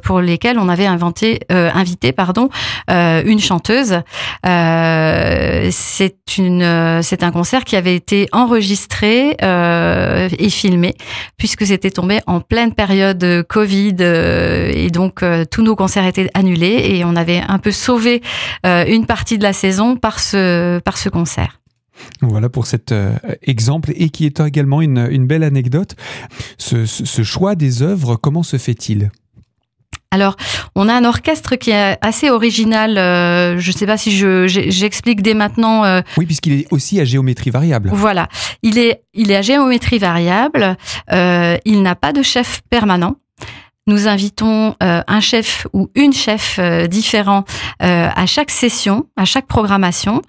pour 0.03 0.21
lesquels 0.21 0.59
on 0.59 0.69
avait 0.69 0.85
inventé 0.85 1.39
invité 1.49 2.11
pardon 2.11 2.49
une 2.87 3.39
chanteuse 3.39 4.01
c'est 4.43 6.37
une 6.37 6.99
c'est 7.01 7.23
un 7.23 7.31
concert 7.31 7.63
qui 7.63 7.75
avait 7.75 7.95
été 7.95 8.29
enregistré 8.31 9.35
et 9.41 10.49
filmé 10.49 10.93
puisque 11.37 11.65
c'était 11.65 11.89
tombé 11.89 12.19
en 12.27 12.39
pleine 12.41 12.73
période 12.73 13.43
Covid 13.49 13.95
et 13.99 14.89
donc 14.91 15.23
tous 15.49 15.63
nos 15.63 15.75
concerts 15.75 16.05
étaient 16.05 16.29
annulés 16.33 16.97
et 16.97 17.05
on 17.05 17.15
avait 17.15 17.41
un 17.47 17.57
peu 17.57 17.71
sauvé 17.71 18.21
une 18.63 19.05
partie 19.07 19.39
de 19.39 19.43
la 19.43 19.53
saison 19.53 19.95
par 19.95 20.19
ce 20.19 20.79
par 20.79 20.97
ce 20.97 21.09
concert. 21.09 21.62
Voilà 22.21 22.49
pour 22.49 22.65
cet 22.65 22.91
euh, 22.91 23.15
exemple 23.41 23.91
et 23.95 24.09
qui 24.09 24.25
est 24.25 24.39
également 24.39 24.81
une, 24.81 25.07
une 25.11 25.27
belle 25.27 25.43
anecdote. 25.43 25.95
Ce, 26.57 26.85
ce- 26.85 27.05
ce 27.05 27.23
choix 27.23 27.55
des 27.55 27.81
œuvres, 27.81 28.15
comment 28.15 28.43
se 28.43 28.57
fait-il? 28.57 29.11
Alors, 30.11 30.35
on 30.75 30.89
a 30.89 30.93
un 30.93 31.05
orchestre 31.05 31.55
qui 31.55 31.71
est 31.71 31.97
assez 32.01 32.29
original. 32.29 32.99
Euh, 32.99 33.57
je 33.59 33.71
ne 33.71 33.75
sais 33.75 33.87
pas 33.87 33.97
si 33.97 34.11
je, 34.15 34.45
j'explique 34.47 35.23
dès 35.23 35.33
maintenant. 35.33 35.85
Euh, 35.85 36.01
oui, 36.17 36.27
puisqu'il 36.27 36.53
est 36.53 36.67
aussi 36.71 36.99
à 36.99 37.05
géométrie 37.05 37.49
variable. 37.49 37.89
Voilà, 37.91 38.27
il 38.61 38.77
est, 38.77 39.01
il 39.15 39.31
est 39.31 39.35
à 39.37 39.41
géométrie 39.41 39.97
variable. 39.97 40.77
Euh, 41.11 41.57
il 41.65 41.81
n'a 41.81 41.95
pas 41.95 42.13
de 42.13 42.21
chef 42.21 42.61
permanent. 42.69 43.15
Nous 43.85 44.07
invitons 44.07 44.75
un 44.79 45.19
chef 45.19 45.67
ou 45.73 45.89
une 45.95 46.13
chef 46.13 46.59
différent 46.87 47.43
à 47.79 48.25
chaque 48.25 48.49
session, 48.49 49.07
à 49.17 49.25
chaque 49.25 49.45
programmation. 49.45 50.21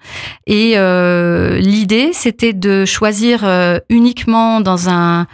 Et 0.45 0.75
l'idée, 1.59 2.11
c'était 2.13 2.53
de 2.53 2.83
choisir 2.85 3.45
uniquement 3.89 4.59
dans 4.59 4.89
un 4.89 5.27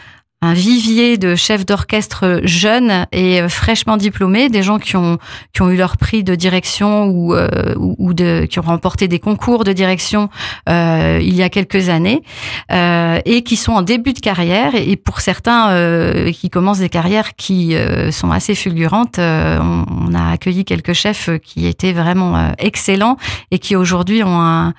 un 0.44 0.54
vivier 0.54 1.18
de 1.18 1.36
chefs 1.36 1.66
d'orchestre 1.66 2.42
jeunes 2.44 3.06
et 3.12 3.42
euh, 3.42 3.50
fraîchement 3.50 3.96
diplômés, 3.98 4.50
des 4.50 4.64
gens 4.64 4.80
qui 4.80 4.96
ont 4.96 5.20
qui 5.54 5.62
ont 5.62 5.70
eu 5.70 5.78
leur 5.78 5.98
prix 5.98 6.24
de 6.24 6.34
direction 6.34 7.06
ou 7.06 7.36
euh, 7.36 7.76
ou 7.78 8.14
de 8.14 8.48
qui 8.50 8.58
ont 8.60 8.64
remporté 8.64 9.08
des 9.08 9.20
concours 9.20 9.64
de 9.64 9.72
direction 9.72 10.30
euh, 10.68 11.20
il 11.22 11.36
y 11.36 11.44
a 11.44 11.50
quelques 11.50 11.90
années 11.90 12.24
euh, 12.72 13.20
et 13.26 13.44
qui 13.44 13.56
sont 13.56 13.74
en 13.74 13.82
début 13.84 14.14
de 14.14 14.20
carrière 14.20 14.74
et, 14.74 14.96
pour 14.96 15.22
certains 15.22 15.72
euh, 15.72 16.32
qui 16.32 16.50
commencent 16.50 16.80
des 16.80 16.90
carrières 16.90 17.36
qui 17.36 17.76
sont 18.12 18.32
assez 18.32 18.56
fulgurantes. 18.56 19.20
On, 19.20 19.86
on, 19.90 20.14
a 20.14 20.32
accueilli 20.32 20.66
quelques 20.66 20.94
chefs 20.94 21.30
qui 21.44 21.68
étaient 21.68 21.94
vraiment 21.94 22.54
excellents 22.58 23.18
et 23.52 23.60
qui 23.60 23.76
aujourd'hui 23.76 24.24
ont 24.24 24.40
un, 24.40 24.74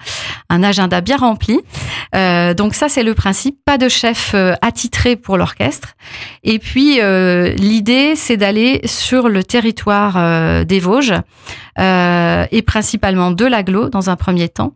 un 0.51 0.63
agenda 0.63 1.01
bien 1.01 1.17
rempli. 1.17 1.61
donc 2.13 2.75
ça 2.75 2.89
c'est 2.89 3.03
le 3.03 3.15
principe, 3.15 3.57
pas 3.65 3.79
de 3.79 3.89
chef 3.89 4.35
attitré 4.61 5.17
pour 5.17 5.37
leur 5.37 5.52
Et 6.45 6.59
puis 6.59 7.01
euh, 7.01 7.51
l'idée, 7.55 8.15
c'est 8.17 8.37
d'aller 8.37 8.81
sur 8.85 9.29
le 9.29 9.43
territoire 9.43 10.17
euh, 10.17 10.65
des 10.65 10.81
Vosges 10.81 11.15
euh, 11.79 12.47
et 12.51 12.63
principalement 12.63 13.31
de 13.31 13.45
l'aglo 13.45 13.89
dans 13.89 14.11
un 14.11 14.17
premier 14.17 14.49
temps 14.49 14.73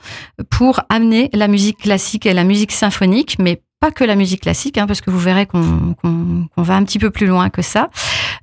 pour 0.50 0.80
amener 0.88 1.30
la 1.33 1.49
musique 1.49 1.78
classique 1.78 2.26
et 2.26 2.35
la 2.35 2.45
musique 2.45 2.73
symphonique, 2.73 3.37
mais 3.38 3.62
pas 3.80 3.90
que 3.90 4.04
la 4.04 4.16
musique 4.16 4.42
classique, 4.42 4.78
hein, 4.78 4.87
parce 4.87 5.02
que 5.02 5.11
vous 5.11 5.18
verrez 5.18 5.45
qu'on 5.47 5.95
va 6.56 6.75
un 6.75 6.85
petit 6.85 6.99
peu 6.99 7.11
plus 7.11 7.26
loin 7.26 7.50
que 7.50 7.61
ça, 7.61 7.90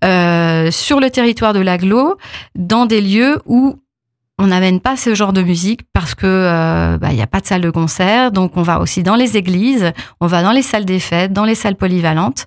sur 0.02 1.00
le 1.00 1.10
territoire 1.10 1.54
de 1.54 1.60
l'aglo, 1.60 2.18
dans 2.56 2.86
des 2.86 3.02
lieux 3.02 3.40
où 3.48 3.80
on 4.40 4.48
n'amène 4.48 4.80
pas 4.80 4.98
ce 4.98 5.14
genre 5.14 5.32
de 5.32 5.44
musique 5.44 5.82
parce 5.94 6.16
que 6.16 6.26
euh, 6.26 6.98
bah, 6.98 7.10
il 7.12 7.16
n'y 7.16 7.22
a 7.22 7.28
pas 7.28 7.40
de 7.40 7.46
salle 7.46 7.62
de 7.62 7.70
concert, 7.70 8.32
donc 8.32 8.58
on 8.58 8.64
va 8.64 8.80
aussi 8.80 9.04
dans 9.04 9.16
les 9.16 9.38
églises, 9.38 9.92
on 10.20 10.28
va 10.28 10.42
dans 10.42 10.52
les 10.52 10.64
salles 10.64 10.86
des 10.86 11.00
fêtes, 11.00 11.34
dans 11.34 11.46
les 11.46 11.54
salles 11.54 11.76
polyvalentes, 11.76 12.46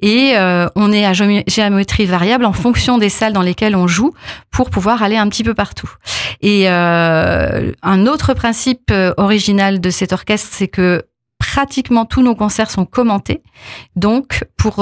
et 0.00 0.32
euh, 0.36 0.66
on 0.76 0.92
est 0.92 1.04
à 1.04 1.12
géométrie 1.12 2.06
variable 2.06 2.46
en 2.46 2.54
fonction 2.54 2.96
des 2.96 3.10
salles 3.10 3.34
dans 3.34 3.42
lesquelles 3.42 3.76
on 3.76 3.86
joue 3.86 4.12
pour 4.50 4.70
pouvoir 4.70 5.02
aller 5.02 5.16
un 5.16 5.28
petit 5.28 5.44
peu 5.44 5.52
partout. 5.52 5.90
Et 6.40 6.70
euh, 6.70 7.70
un 7.82 8.06
autre 8.06 8.32
principe 8.32 8.92
original 9.18 9.80
de 9.80 9.90
cet 9.90 10.12
orchestre, 10.14 10.48
c'est 10.52 10.68
que 10.68 11.04
pratiquement 11.38 12.06
tous 12.06 12.22
nos 12.22 12.34
concerts 12.34 12.70
sont 12.70 12.86
commentés. 12.86 13.42
Donc, 13.94 14.44
pour 14.56 14.76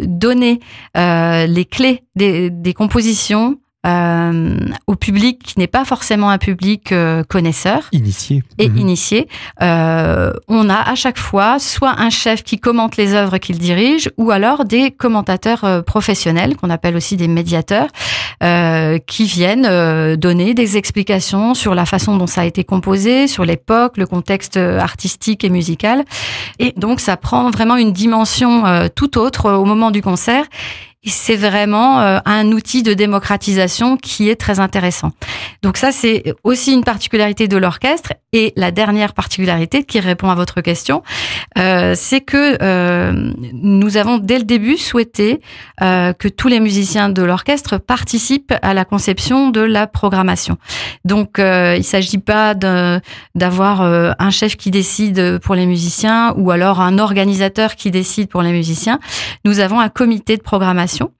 donner 0.00 0.60
les 0.94 1.66
clés 1.70 2.04
des, 2.16 2.50
des 2.50 2.72
compositions, 2.72 3.58
euh, 3.86 4.58
au 4.88 4.96
public 4.96 5.40
qui 5.42 5.58
n'est 5.58 5.68
pas 5.68 5.84
forcément 5.84 6.30
un 6.30 6.38
public 6.38 6.90
euh, 6.90 7.22
connaisseur 7.22 7.88
initié 7.92 8.42
et 8.58 8.68
mhm. 8.68 8.76
initié. 8.76 9.28
Euh, 9.62 10.32
on 10.48 10.68
a 10.68 10.74
à 10.74 10.96
chaque 10.96 11.18
fois 11.18 11.60
soit 11.60 11.94
un 11.98 12.10
chef 12.10 12.42
qui 12.42 12.58
commente 12.58 12.96
les 12.96 13.14
œuvres 13.14 13.38
qu'il 13.38 13.58
dirige, 13.58 14.10
ou 14.16 14.32
alors 14.32 14.64
des 14.64 14.90
commentateurs 14.90 15.64
euh, 15.64 15.82
professionnels 15.82 16.56
qu'on 16.56 16.70
appelle 16.70 16.96
aussi 16.96 17.16
des 17.16 17.28
médiateurs, 17.28 17.88
euh, 18.42 18.98
qui 18.98 19.24
viennent 19.24 20.16
donner 20.16 20.54
des 20.54 20.76
explications 20.76 21.54
sur 21.54 21.74
la 21.74 21.86
façon 21.86 22.16
dont 22.16 22.26
ça 22.26 22.40
a 22.42 22.44
été 22.44 22.64
composé, 22.64 23.28
sur 23.28 23.44
l'époque, 23.44 23.96
le 23.96 24.06
contexte 24.06 24.56
artistique 24.56 25.44
et 25.44 25.50
musical. 25.50 26.04
Et 26.58 26.72
donc 26.76 27.00
ça 27.00 27.16
prend 27.16 27.50
vraiment 27.50 27.76
une 27.76 27.92
dimension 27.92 28.88
tout 28.94 29.18
autre 29.18 29.52
au 29.52 29.64
moment 29.64 29.90
du 29.90 30.02
concert 30.02 30.44
c'est 31.04 31.36
vraiment 31.36 32.00
euh, 32.00 32.18
un 32.24 32.50
outil 32.52 32.82
de 32.82 32.92
démocratisation 32.92 33.96
qui 33.96 34.28
est 34.28 34.36
très 34.36 34.60
intéressant. 34.60 35.12
Donc 35.62 35.76
ça, 35.76 35.92
c'est 35.92 36.34
aussi 36.44 36.72
une 36.72 36.84
particularité 36.84 37.48
de 37.48 37.56
l'orchestre. 37.56 38.12
Et 38.32 38.52
la 38.56 38.70
dernière 38.70 39.14
particularité 39.14 39.84
qui 39.84 40.00
répond 40.00 40.28
à 40.28 40.34
votre 40.34 40.60
question, 40.60 41.02
euh, 41.56 41.94
c'est 41.96 42.20
que 42.20 42.62
euh, 42.62 43.32
nous 43.52 43.96
avons 43.96 44.18
dès 44.18 44.38
le 44.38 44.44
début 44.44 44.76
souhaité 44.76 45.40
que 45.80 46.28
tous 46.28 46.48
les 46.48 46.60
musiciens 46.60 47.08
de 47.08 47.22
l'orchestre 47.22 47.78
participent 47.78 48.54
à 48.62 48.74
la 48.74 48.84
conception 48.84 49.50
de 49.50 49.60
la 49.60 49.86
programmation. 49.86 50.58
Donc 51.04 51.36
il 51.38 51.44
ne 51.44 51.82
s'agit 51.82 52.18
pas 52.18 52.54
d'avoir 52.54 53.82
un 53.82 54.30
chef 54.30 54.56
qui 54.56 54.70
décide 54.70 55.38
pour 55.38 55.54
les 55.54 55.66
musiciens 55.66 56.34
ou 56.36 56.50
alors 56.50 56.80
un 56.80 56.98
organisateur 56.98 57.76
qui 57.76 57.90
décide 57.90 58.28
pour 58.28 58.42
les 58.42 58.52
musiciens. 58.52 58.98
Nous 59.44 59.60
avons 59.60 59.80
un 59.80 59.88
comité 59.88 60.36
de 60.36 60.42
programmation 60.42 61.12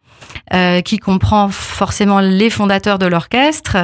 euh, 0.55 0.81
qui 0.81 0.99
comprend 0.99 1.49
forcément 1.49 2.21
les 2.21 2.49
fondateurs 2.49 2.99
de 2.99 3.07
l'orchestre, 3.07 3.77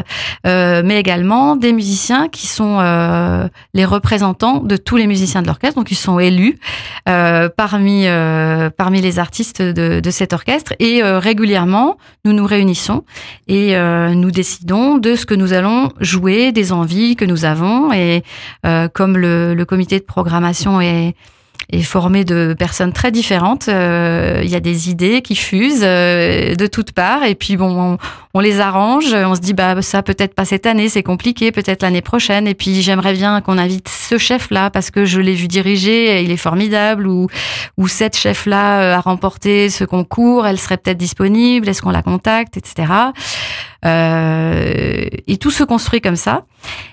euh, 0.46 0.82
mais 0.84 0.98
également 0.98 1.56
des 1.56 1.74
musiciens 1.74 2.28
qui 2.28 2.46
sont 2.46 2.78
euh, 2.80 3.48
les 3.74 3.84
représentants 3.84 4.60
de 4.60 4.78
tous 4.78 4.96
les 4.96 5.06
musiciens 5.06 5.42
de 5.42 5.46
l'orchestre, 5.46 5.76
donc 5.76 5.90
ils 5.90 5.96
sont 5.96 6.18
élus 6.18 6.58
parmi 7.04 8.06
parmi 8.76 9.00
les 9.00 9.18
artistes 9.18 9.60
de, 9.60 10.00
de 10.00 10.10
cet 10.10 10.32
orchestre. 10.32 10.72
Et 10.78 11.02
régulièrement, 11.02 11.98
nous 12.24 12.32
nous 12.32 12.46
réunissons 12.46 13.04
et 13.46 13.76
nous 14.14 14.30
décidons 14.30 14.96
de 14.96 15.14
ce 15.14 15.26
que 15.26 15.34
nous 15.34 15.52
allons 15.52 15.90
jouer, 16.00 16.52
des 16.52 16.72
envies 16.72 17.16
que 17.16 17.24
nous 17.24 17.44
avons. 17.44 17.92
Et 17.92 18.22
comme 18.94 19.18
le, 19.18 19.54
le 19.54 19.64
comité 19.64 19.98
de 19.98 20.04
programmation 20.04 20.80
est 20.80 21.14
est 21.70 21.82
formé 21.82 22.24
de 22.24 22.54
personnes 22.58 22.92
très 22.92 23.10
différentes. 23.10 23.68
Euh, 23.68 24.40
il 24.42 24.50
y 24.50 24.54
a 24.54 24.60
des 24.60 24.90
idées 24.90 25.22
qui 25.22 25.36
fusent 25.36 25.82
euh, 25.82 26.54
de 26.54 26.66
toutes 26.66 26.92
parts 26.92 27.24
et 27.24 27.34
puis 27.34 27.56
bon, 27.56 27.98
on, 28.34 28.40
les 28.40 28.60
arrange. 28.60 29.12
On 29.14 29.34
se 29.34 29.40
dit 29.40 29.54
bah 29.54 29.80
ça 29.82 30.02
peut-être 30.02 30.34
pas 30.34 30.44
cette 30.44 30.66
année, 30.66 30.88
c'est 30.88 31.02
compliqué, 31.02 31.52
peut-être 31.52 31.82
l'année 31.82 32.02
prochaine. 32.02 32.46
Et 32.46 32.54
puis 32.54 32.82
j'aimerais 32.82 33.14
bien 33.14 33.40
qu'on 33.40 33.58
invite 33.58 33.88
ce 33.88 34.18
chef 34.18 34.50
là 34.50 34.70
parce 34.70 34.90
que 34.90 35.04
je 35.04 35.20
l'ai 35.20 35.34
vu 35.34 35.48
diriger, 35.48 36.22
il 36.22 36.30
est 36.30 36.36
formidable. 36.36 37.06
Ou 37.06 37.28
ou 37.76 37.88
cette 37.88 38.16
chef 38.16 38.46
là 38.46 38.80
euh, 38.80 38.94
a 38.96 39.00
remporté 39.00 39.70
ce 39.70 39.84
concours, 39.84 40.46
elle 40.46 40.58
serait 40.58 40.76
peut-être 40.76 40.98
disponible. 40.98 41.68
Est-ce 41.68 41.82
qu'on 41.82 41.90
la 41.90 42.02
contacte, 42.02 42.56
etc. 42.56 42.92
Euh, 43.84 45.06
et 45.26 45.36
tout 45.36 45.50
se 45.50 45.64
construit 45.64 46.00
comme 46.00 46.16
ça. 46.16 46.44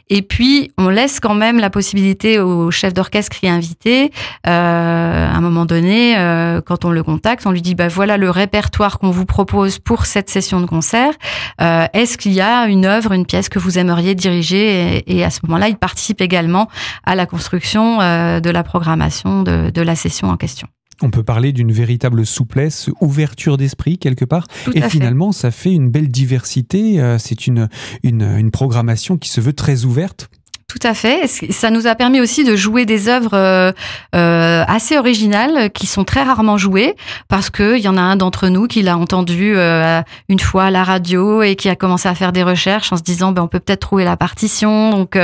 Et 0.09 0.21
puis, 0.21 0.71
on 0.77 0.89
laisse 0.89 1.19
quand 1.19 1.33
même 1.33 1.59
la 1.59 1.69
possibilité 1.69 2.39
au 2.39 2.69
chef 2.71 2.93
d'orchestre 2.93 3.37
qui 3.37 3.45
est 3.45 3.49
invité, 3.49 4.11
euh, 4.45 5.27
à 5.27 5.33
un 5.33 5.41
moment 5.41 5.65
donné, 5.65 6.17
euh, 6.17 6.59
quand 6.61 6.83
on 6.83 6.91
le 6.91 7.03
contacte, 7.03 7.45
on 7.45 7.51
lui 7.51 7.61
dit, 7.61 7.75
bah 7.75 7.87
voilà 7.87 8.17
le 8.17 8.29
répertoire 8.29 8.99
qu'on 8.99 9.11
vous 9.11 9.25
propose 9.25 9.79
pour 9.79 10.05
cette 10.05 10.29
session 10.29 10.59
de 10.59 10.65
concert. 10.65 11.13
Euh, 11.61 11.85
Est-ce 11.93 12.17
qu'il 12.17 12.33
y 12.33 12.41
a 12.41 12.65
une 12.65 12.85
œuvre, 12.85 13.13
une 13.13 13.25
pièce 13.25 13.47
que 13.47 13.59
vous 13.59 13.79
aimeriez 13.79 14.15
diriger 14.15 15.03
et, 15.07 15.23
à 15.23 15.29
ce 15.29 15.39
moment-là, 15.43 15.69
il 15.69 15.77
participe 15.77 16.21
également 16.21 16.67
à 17.05 17.15
la 17.15 17.25
construction 17.25 18.01
euh, 18.01 18.39
de 18.41 18.49
la 18.49 18.63
programmation 18.63 19.43
de, 19.43 19.69
de 19.69 19.81
la 19.81 19.95
session 19.95 20.29
en 20.29 20.37
question. 20.37 20.67
On 21.01 21.09
peut 21.09 21.23
parler 21.23 21.51
d'une 21.51 21.71
véritable 21.71 22.25
souplesse, 22.25 22.89
ouverture 23.01 23.57
d'esprit 23.57 23.97
quelque 23.97 24.25
part. 24.25 24.47
et 24.73 24.81
finalement, 24.81 25.31
ça 25.31 25.51
fait 25.51 25.73
une 25.73 25.89
belle 25.89 26.09
diversité. 26.09 27.01
Euh, 27.01 27.17
c'est 27.17 27.47
une, 27.47 27.69
une, 28.03 28.21
une 28.21 28.51
programmation 28.51 29.17
qui 29.17 29.29
se 29.29 29.41
veut 29.41 29.53
très 29.53 29.85
ouverte 29.85 30.29
tout 30.71 30.87
à 30.87 30.93
fait. 30.93 31.27
Ça 31.27 31.69
nous 31.69 31.85
a 31.85 31.95
permis 31.95 32.21
aussi 32.21 32.45
de 32.45 32.55
jouer 32.55 32.85
des 32.85 33.09
œuvres 33.09 33.33
euh, 33.33 33.73
euh, 34.15 34.63
assez 34.69 34.97
originales 34.97 35.69
qui 35.71 35.85
sont 35.85 36.05
très 36.05 36.23
rarement 36.23 36.57
jouées 36.57 36.95
parce 37.27 37.49
que 37.49 37.77
il 37.77 37.83
y 37.83 37.89
en 37.89 37.97
a 37.97 38.01
un 38.01 38.15
d'entre 38.15 38.47
nous 38.47 38.67
qui 38.67 38.81
l'a 38.81 38.97
entendu 38.97 39.53
euh, 39.57 40.01
une 40.29 40.39
fois 40.39 40.65
à 40.65 40.71
la 40.71 40.85
radio 40.85 41.41
et 41.41 41.57
qui 41.57 41.67
a 41.67 41.75
commencé 41.75 42.07
à 42.07 42.15
faire 42.15 42.31
des 42.31 42.43
recherches 42.43 42.93
en 42.93 42.97
se 42.97 43.01
disant 43.01 43.33
ben 43.33 43.41
on 43.41 43.49
peut 43.49 43.59
peut-être 43.59 43.81
trouver 43.81 44.05
la 44.05 44.15
partition. 44.15 44.91
Donc 44.91 45.17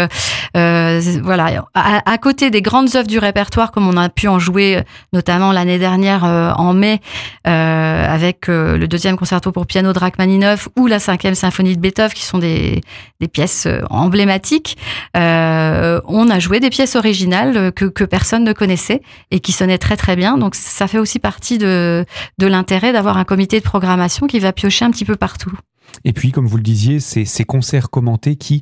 voilà, 0.54 1.64
à, 1.74 2.12
à, 2.12 2.18
côté 2.18 2.50
des 2.50 2.62
grandes 2.62 2.96
œuvres 2.96 3.08
du 3.08 3.20
répertoire 3.20 3.72
comme 3.72 3.88
on 3.88 3.96
a 3.96 4.10
pu 4.10 4.28
en 4.28 4.40
jouer 4.40 4.84
notamment 5.14 5.54
l'année 5.54 5.80
dernière 5.80 6.24
en 6.24 6.74
mai 6.74 7.00
avec 7.46 8.48
le 8.48 8.86
deuxième 8.86 9.16
concerto 9.16 9.54
pour 9.54 9.66
piano 9.66 9.94
de 9.94 10.00
Rachmaninoff 10.00 10.68
ou 10.76 10.88
la 10.88 11.00
cinquième 11.00 11.36
symphonie 11.36 11.76
de 11.76 11.80
Beethoven 11.80 12.12
qui 12.12 12.26
sont 12.26 12.40
des, 12.40 12.82
des 13.22 13.28
pièces 13.28 13.68
emblématiques. 13.90 14.78
Euh, 15.16 15.37
on 16.06 16.30
a 16.30 16.40
joué 16.40 16.60
des 16.60 16.70
pièces 16.70 16.96
originales 16.96 17.72
que, 17.74 17.86
que, 17.86 18.04
personne 18.04 18.44
ne 18.44 18.54
connaissait 18.54 19.02
et 19.32 19.40
qui 19.40 19.52
sonnaient 19.52 19.78
très 19.78 19.98
très 19.98 20.16
bien. 20.16 20.38
Donc 20.38 20.56
ça 20.56 20.88
fait 20.88 21.00
aussi 21.00 21.20
partie 21.20 21.58
de, 21.58 22.06
de 22.38 22.48
l'intérêt 22.48 22.94
d'avoir 22.94 23.18
un 23.18 23.26
comité 23.26 23.60
de 23.60 23.66
programmation 23.66 24.28
qui 24.28 24.40
va 24.40 24.54
piocher 24.54 24.86
un 24.86 24.92
petit 24.92 25.06
peu 25.06 25.16
partout. 25.16 25.52
Et 26.04 26.14
puis, 26.14 26.32
comme 26.32 26.48
vous 26.48 26.58
le 26.58 26.64
disiez, 26.64 27.00
c'est 27.00 27.26
ces 27.26 27.44
concerts 27.44 27.90
commentés 27.90 28.36
qui 28.36 28.62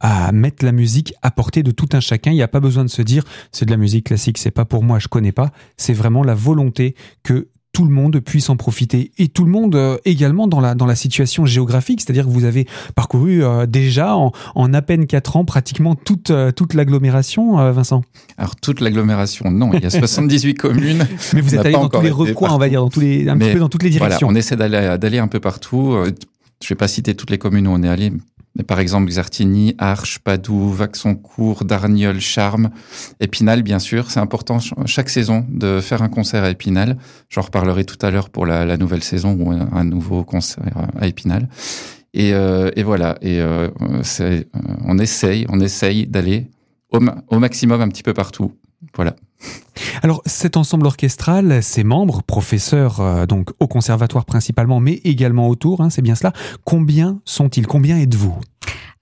à 0.00 0.30
mettre 0.30 0.64
la 0.64 0.72
musique 0.72 1.14
à 1.22 1.30
portée 1.30 1.62
de 1.62 1.70
tout 1.70 1.88
un 1.92 2.00
chacun. 2.00 2.30
Il 2.30 2.34
n'y 2.34 2.42
a 2.42 2.48
pas 2.48 2.60
besoin 2.60 2.84
de 2.84 2.90
se 2.90 3.02
dire 3.02 3.24
c'est 3.50 3.64
de 3.64 3.70
la 3.70 3.76
musique 3.76 4.06
classique, 4.06 4.38
c'est 4.38 4.50
pas 4.50 4.64
pour 4.64 4.82
moi, 4.82 4.98
je 4.98 5.08
connais 5.08 5.32
pas. 5.32 5.50
C'est 5.76 5.94
vraiment 5.94 6.22
la 6.22 6.34
volonté 6.34 6.94
que 7.22 7.48
tout 7.76 7.84
le 7.84 7.90
monde 7.90 8.20
puisse 8.20 8.48
en 8.48 8.56
profiter 8.56 9.10
et 9.18 9.28
tout 9.28 9.44
le 9.44 9.50
monde 9.50 10.00
également 10.06 10.48
dans 10.48 10.60
la, 10.60 10.74
dans 10.74 10.86
la 10.86 10.94
situation 10.94 11.44
géographique, 11.44 12.00
c'est-à-dire 12.00 12.24
que 12.24 12.30
vous 12.30 12.46
avez 12.46 12.66
parcouru 12.94 13.42
déjà 13.68 14.16
en, 14.16 14.32
en, 14.54 14.72
à 14.72 14.80
peine 14.80 15.06
4 15.06 15.36
ans 15.36 15.44
pratiquement 15.44 15.94
toute, 15.94 16.32
toute 16.56 16.72
l'agglomération, 16.72 17.70
Vincent 17.72 18.02
Alors 18.38 18.56
toute 18.56 18.80
l'agglomération, 18.80 19.50
non, 19.50 19.74
il 19.74 19.82
y 19.82 19.86
a 19.86 19.90
78 19.90 20.54
communes. 20.54 21.06
Mais 21.34 21.42
vous 21.42 21.54
êtes 21.54 21.66
allé 21.66 21.72
dans 21.72 21.90
tous 21.90 22.00
les 22.00 22.10
recoins, 22.10 22.50
on 22.50 22.56
va 22.56 22.70
dire, 22.70 22.80
dans 22.80 22.88
tous 22.88 23.00
les, 23.00 23.28
un 23.28 23.36
petit 23.36 23.52
peu 23.52 23.58
dans 23.58 23.68
toutes 23.68 23.82
les 23.82 23.90
directions. 23.90 24.28
Voilà, 24.28 24.32
on 24.32 24.40
essaie 24.40 24.56
d'aller, 24.56 24.96
d'aller 24.98 25.18
un 25.18 25.28
peu 25.28 25.40
partout. 25.40 25.98
Je 26.62 26.68
vais 26.70 26.76
pas 26.76 26.88
citer 26.88 27.14
toutes 27.14 27.30
les 27.30 27.36
communes 27.36 27.66
où 27.66 27.72
on 27.72 27.82
est 27.82 27.88
allé, 27.90 28.10
par 28.62 28.80
exemple 28.80 29.08
Xartigny, 29.08 29.74
Arches, 29.78 30.18
Padoue, 30.18 30.70
Vaxoncourt, 30.70 31.64
Darniol, 31.64 32.20
Charmes, 32.20 32.70
Épinal, 33.20 33.62
bien 33.62 33.78
sûr. 33.78 34.10
C'est 34.10 34.20
important 34.20 34.58
chaque 34.86 35.08
saison 35.08 35.44
de 35.48 35.80
faire 35.80 36.02
un 36.02 36.08
concert 36.08 36.44
à 36.44 36.50
Épinal. 36.50 36.96
J'en 37.28 37.42
reparlerai 37.42 37.84
tout 37.84 37.98
à 38.04 38.10
l'heure 38.10 38.30
pour 38.30 38.46
la, 38.46 38.76
nouvelle 38.76 39.02
saison 39.02 39.36
ou 39.38 39.50
un, 39.50 39.84
nouveau 39.84 40.24
concert 40.24 40.64
à 40.98 41.06
Épinal. 41.06 41.48
Et, 42.14 42.32
euh, 42.32 42.70
voilà. 42.84 43.16
Et 43.20 43.40
euh, 43.40 43.68
euh, 44.20 44.44
on 44.84 44.98
essaye, 44.98 45.46
on 45.48 45.60
essaye 45.60 46.06
d'aller 46.06 46.46
au 46.90 47.38
maximum 47.38 47.82
un 47.82 47.88
petit 47.88 48.02
peu 48.02 48.14
partout. 48.14 48.52
Voilà. 48.94 49.16
Alors 50.02 50.22
cet 50.26 50.56
ensemble 50.56 50.86
orchestral, 50.86 51.62
ses 51.62 51.84
membres, 51.84 52.22
professeurs 52.22 53.00
euh, 53.00 53.26
donc 53.26 53.50
au 53.60 53.66
conservatoire 53.66 54.24
principalement, 54.24 54.80
mais 54.80 55.00
également 55.04 55.48
autour, 55.48 55.80
hein, 55.80 55.90
c'est 55.90 56.02
bien 56.02 56.14
cela. 56.14 56.32
Combien 56.64 57.20
sont-ils? 57.24 57.66
Combien 57.66 57.98
êtes-vous? 57.98 58.36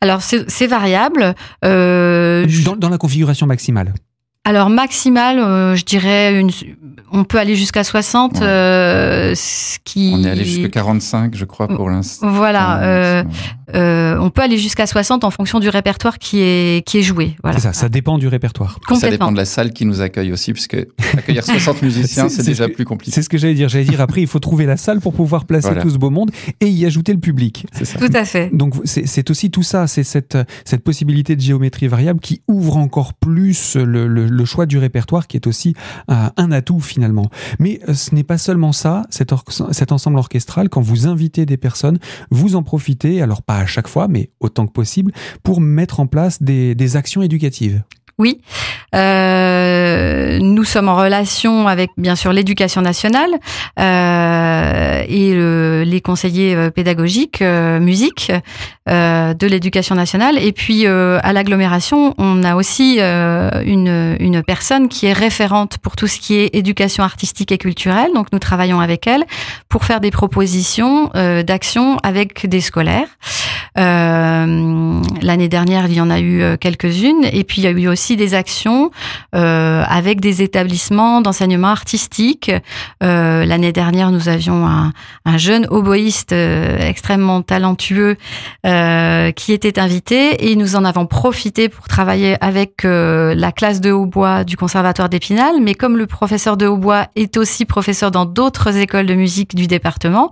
Alors 0.01 0.23
c'est 0.23 0.67
variable. 0.67 1.35
Euh, 1.65 2.47
dans, 2.77 2.89
la 2.89 2.99
configuration 2.99 3.47
maximale. 3.47 3.95
Alors 4.45 4.69
maximal, 4.69 5.39
euh, 5.39 5.75
je 5.75 5.85
dirais 5.85 6.39
une, 6.39 6.51
on 7.15 7.23
peut 7.23 7.39
aller 7.39 7.55
jusqu'à 7.55 7.85
60, 7.85 8.43
euh, 8.43 9.35
ce 9.37 9.79
qui... 9.85 10.13
On 10.15 10.25
est 10.25 10.31
allé 10.31 10.45
jusqu'à 10.45 10.69
45, 10.69 11.37
je 11.37 11.45
crois, 11.45 11.69
pour 11.69 11.89
l'instant. 11.89 12.29
Voilà, 12.29 12.83
euh, 12.83 13.25
euh, 13.73 14.19
on 14.19 14.31
peut 14.31 14.43
aller 14.43 14.59
jusqu'à 14.59 14.87
60 14.87 15.23
en 15.23 15.31
fonction 15.31 15.61
du 15.61 15.69
répertoire 15.69 16.19
qui 16.19 16.41
est, 16.41 16.85
qui 16.85 16.99
est 16.99 17.03
joué. 17.03 17.37
Voilà. 17.45 17.59
C'est 17.59 17.69
ça, 17.69 17.73
ça 17.73 17.89
dépend 17.89 18.19
du 18.19 18.27
répertoire. 18.27 18.81
Ça 18.99 19.11
dépend 19.11 19.31
de 19.31 19.37
la 19.37 19.45
salle 19.45 19.73
qui 19.73 19.87
nous 19.87 20.01
accueille 20.01 20.33
aussi, 20.33 20.53
puisque 20.53 20.77
accueillir 21.17 21.45
60 21.45 21.83
musiciens, 21.83 22.29
c'est 22.29 22.45
déjà 22.45 22.69
plus 22.69 22.85
compliqué. 22.85 23.13
C'est 23.13 23.23
ce 23.23 23.29
que 23.29 23.39
j'allais 23.39 23.55
dire. 23.55 23.69
J'allais 23.69 23.85
dire, 23.85 24.01
après, 24.01 24.21
il 24.21 24.27
faut 24.27 24.41
trouver 24.41 24.67
la 24.67 24.77
salle 24.77 25.01
pour 25.01 25.15
pouvoir 25.15 25.45
placer 25.45 25.71
tout 25.81 25.91
ce 25.91 25.99
beau 25.99 26.11
monde 26.11 26.33
et 26.61 26.69
y 26.69 26.85
ajouter 26.85 27.13
le 27.13 27.21
public. 27.21 27.65
Ça. 27.73 27.99
Tout 27.99 28.13
à 28.13 28.25
fait. 28.25 28.51
Donc 28.53 28.75
c'est 28.85 29.31
aussi 29.31 29.53
tout 29.53 29.63
ça, 29.63 29.87
c'est 29.87 30.05
cette, 30.05 30.37
cette 30.65 30.83
possibilité 30.83 31.37
de 31.37 31.41
géométrie 31.41 31.87
variable 31.87 32.19
qui 32.19 32.43
ouvre 32.49 32.77
encore 32.77 33.15
plus 33.15 33.77
le, 33.77 34.09
le, 34.09 34.27
le 34.35 34.45
choix 34.45 34.67
du 34.67 34.79
répertoire, 34.79 35.27
qui 35.27 35.37
est 35.37 35.47
aussi 35.47 35.75
un 36.09 36.53
atout 36.53 36.81
finalement. 36.81 37.31
Mais 37.59 37.81
euh, 37.89 37.95
ce 37.95 38.15
n'est 38.15 38.25
pas 38.25 38.39
seulement 38.39 38.73
ça, 38.73 39.03
cet, 39.11 39.33
ensemble 39.93 40.19
orchestral, 40.19 40.69
quand 40.69 40.81
vous 40.81 41.07
invitez 41.07 41.47
des 41.47 41.57
personnes, 41.57 41.99
vous 42.31 42.57
en 42.57 42.63
profitez, 42.63 43.23
alors 43.23 43.43
pas 43.43 43.59
à 43.59 43.67
chaque 43.67 43.89
fois, 43.89 44.09
mais 44.09 44.31
autant 44.41 44.67
que 44.67 44.73
possible, 44.73 45.13
pour 45.43 45.61
mettre 45.61 46.01
en 46.01 46.07
place 46.07 46.43
des, 46.43 46.75
des 46.75 46.97
actions 46.97 47.23
éducatives. 47.23 47.83
Oui, 48.19 48.41
euh, 48.95 48.99
nous 50.41 50.65
sommes 50.65 50.89
en 50.89 50.97
relation 50.97 51.69
avec 51.69 51.91
bien 51.97 52.17
sûr 52.17 52.33
l'éducation 52.33 52.83
nationale 52.83 53.31
euh, 53.79 55.03
et 55.09 55.33
le, 55.35 55.83
les 55.85 56.01
conseillers 56.01 56.55
euh, 56.55 56.71
pédagogiques 56.71 57.43
euh, 57.43 57.81
musique 57.81 58.33
euh, 58.89 59.35
de 59.35 59.47
l'éducation 59.47 59.95
nationale. 59.95 60.39
Et 60.39 60.53
puis 60.53 60.87
à 60.87 61.33
l'agglomération, 61.33 62.15
on 62.19 62.43
a 62.45 62.55
aussi 62.55 62.99
une, 63.01 64.17
une 64.21 64.43
personne 64.43 64.89
qui 64.89 65.07
est 65.07 65.13
référente 65.13 65.79
pour 65.79 65.97
tout 65.97 66.07
ce 66.07 66.19
qui 66.19 66.35
est 66.35 66.55
éducation 66.55 67.03
artistique 67.05 67.53
et 67.53 67.59
culturelle. 67.59 68.11
Donc 68.15 68.29
nous 68.33 68.39
travaillons 68.39 68.81
avec 68.81 69.07
elle 69.07 69.25
pour 69.69 69.85
faire 69.85 70.01
des 70.01 70.11
propositions 70.11 71.11
d'actions 71.47 71.97
avec 72.03 72.47
des 72.47 72.61
scolaires. 72.61 73.09
L'année 73.77 75.49
dernière, 75.49 75.87
il 75.87 75.95
y 75.95 76.01
en 76.01 76.11
a 76.11 76.21
eu 76.21 76.59
quelques-unes, 76.59 77.25
et 77.33 77.45
puis 77.45 77.63
il 77.63 77.65
y 77.65 77.67
a 77.67 77.71
eu 77.71 77.89
aussi 77.89 78.17
des 78.17 78.35
actions 78.35 78.91
euh, 79.35 79.54
avec 79.89 80.21
des 80.21 80.43
établissements 80.43 81.21
d'enseignement 81.21 81.69
artistique. 81.69 82.51
Euh, 83.03 83.45
L'année 83.45 83.73
dernière, 83.73 84.11
nous 84.11 84.29
avions 84.29 84.67
un, 84.67 84.93
un 85.25 85.39
jeune 85.39 85.67
oboïste 85.71 86.33
euh, 86.33 86.79
extrêmement 86.79 87.43
talentueux 87.43 88.17
euh, 88.67 89.31
qui 89.33 89.53
était 89.53 89.79
invité 89.79 90.51
et 90.51 90.57
nous 90.57 90.77
en 90.77 90.85
avons 90.85 91.07
profité 91.07 91.69
pour 91.69 91.89
travailler 91.89 92.37
avec 92.41 92.85
euh, 92.85 93.35
la 93.35 93.53
classe 93.53 93.81
de 93.81 93.91
hautbois 93.91 94.45
du 94.45 94.57
Conservatoire 94.57 95.09
d'Épinal. 95.09 95.57
Mais 95.61 95.75
comme 95.75 95.97
le 95.97 96.07
professeur 96.07 96.57
de 96.57 96.67
hautbois 96.67 97.07
est 97.17 97.37
aussi 97.37 97.65
professeur 97.65 98.11
dans 98.11 98.25
d'autres 98.25 98.77
écoles 98.77 99.07
de 99.07 99.15
musique 99.15 99.55
du 99.55 99.67
département, 99.67 100.31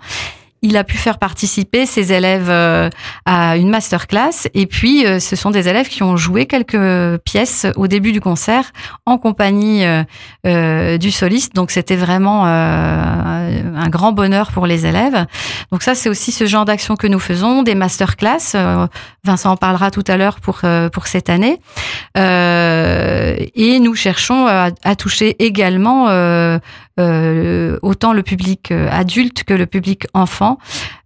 il 0.62 0.76
a 0.76 0.84
pu 0.84 0.96
faire 0.96 1.18
participer 1.18 1.86
ses 1.86 2.12
élèves 2.12 2.48
euh, 2.48 2.88
à 3.24 3.56
une 3.56 3.68
masterclass. 3.68 4.48
Et 4.54 4.66
puis 4.66 5.04
euh, 5.04 5.18
ce 5.18 5.34
sont 5.34 5.50
des 5.50 5.68
élèves 5.68 5.88
qui 5.88 6.04
ont 6.04 6.16
joué 6.16 6.46
quelques 6.46 7.18
pièces 7.24 7.66
au 7.76 7.88
début 7.88 8.12
du 8.12 8.20
concert 8.20 8.70
en 9.04 9.18
compagnie 9.18 9.84
euh, 10.46 10.98
du 10.98 11.10
soliste. 11.10 11.54
Donc 11.54 11.72
c'était 11.72 11.96
vraiment 11.96 12.46
un 12.46 13.88
grand 13.88 14.12
bonheur 14.12 14.52
pour 14.52 14.66
les 14.66 14.86
élèves. 14.86 15.26
Donc 15.72 15.82
ça 15.82 15.94
c'est 15.96 16.08
aussi 16.08 16.30
ce 16.30 16.46
genre 16.46 16.64
d'action 16.64 16.94
que 16.94 17.08
nous 17.08 17.18
faisons 17.18 17.62
des 17.62 17.74
masterclass. 17.74 18.56
Vincent 19.24 19.52
en 19.52 19.56
parlera 19.56 19.90
tout 19.90 20.04
à 20.06 20.16
l'heure 20.16 20.40
pour 20.40 20.60
pour 20.92 21.06
cette 21.08 21.28
année. 21.28 21.60
Et 22.16 23.78
nous 23.80 23.94
cherchons 23.94 24.46
à, 24.46 24.96
toucher 24.96 25.36
également 25.44 26.08
autant 26.98 28.12
le 28.12 28.22
public 28.22 28.70
euh, 28.70 28.88
adulte 28.90 29.44
que 29.44 29.54
le 29.54 29.66
public 29.66 30.06
enfant. 30.14 30.58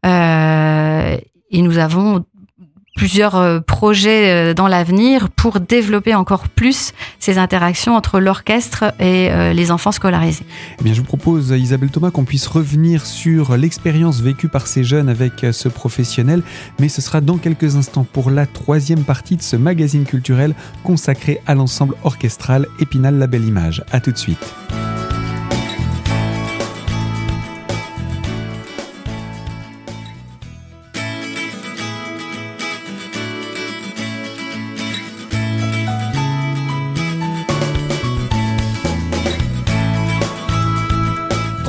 Euh, 0.05 1.16
et 1.51 1.62
nous 1.62 1.79
avons 1.79 2.25
plusieurs 2.96 3.62
projets 3.64 4.55
dans 4.55 4.68
l'avenir 4.68 5.29
pour 5.29 5.61
développer 5.61 6.14
encore 6.14 6.49
plus 6.49 6.94
ces 7.18 7.37
interactions 7.37 7.94
entre 7.94 8.20
l'orchestre 8.20 8.85
et 8.99 9.29
les 9.53 9.70
enfants 9.70 9.92
scolarisés. 9.92 10.46
Eh 10.81 10.83
bien, 10.83 10.94
je 10.94 11.01
vous 11.01 11.07
propose, 11.07 11.51
Isabelle 11.51 11.90
Thomas, 11.90 12.11
qu'on 12.11 12.25
puisse 12.25 12.46
revenir 12.46 13.05
sur 13.05 13.55
l'expérience 13.59 14.22
vécue 14.22 14.49
par 14.49 14.66
ces 14.66 14.83
jeunes 14.83 15.11
avec 15.11 15.44
ce 15.53 15.68
professionnel, 15.68 16.42
mais 16.81 16.88
ce 16.88 17.03
sera 17.03 17.20
dans 17.20 17.37
quelques 17.37 17.77
instants 17.77 18.07
pour 18.11 18.31
la 18.31 18.46
troisième 18.46 19.05
partie 19.05 19.37
de 19.37 19.42
ce 19.42 19.57
magazine 19.57 20.05
culturel 20.05 20.55
consacré 20.83 21.42
à 21.46 21.55
l'ensemble 21.55 21.96
orchestral 22.03 22.66
Épinal 22.81 23.18
La 23.18 23.27
Belle 23.27 23.44
Image. 23.44 23.85
À 23.92 24.01
tout 24.01 24.11
de 24.11 24.18
suite. 24.18 24.55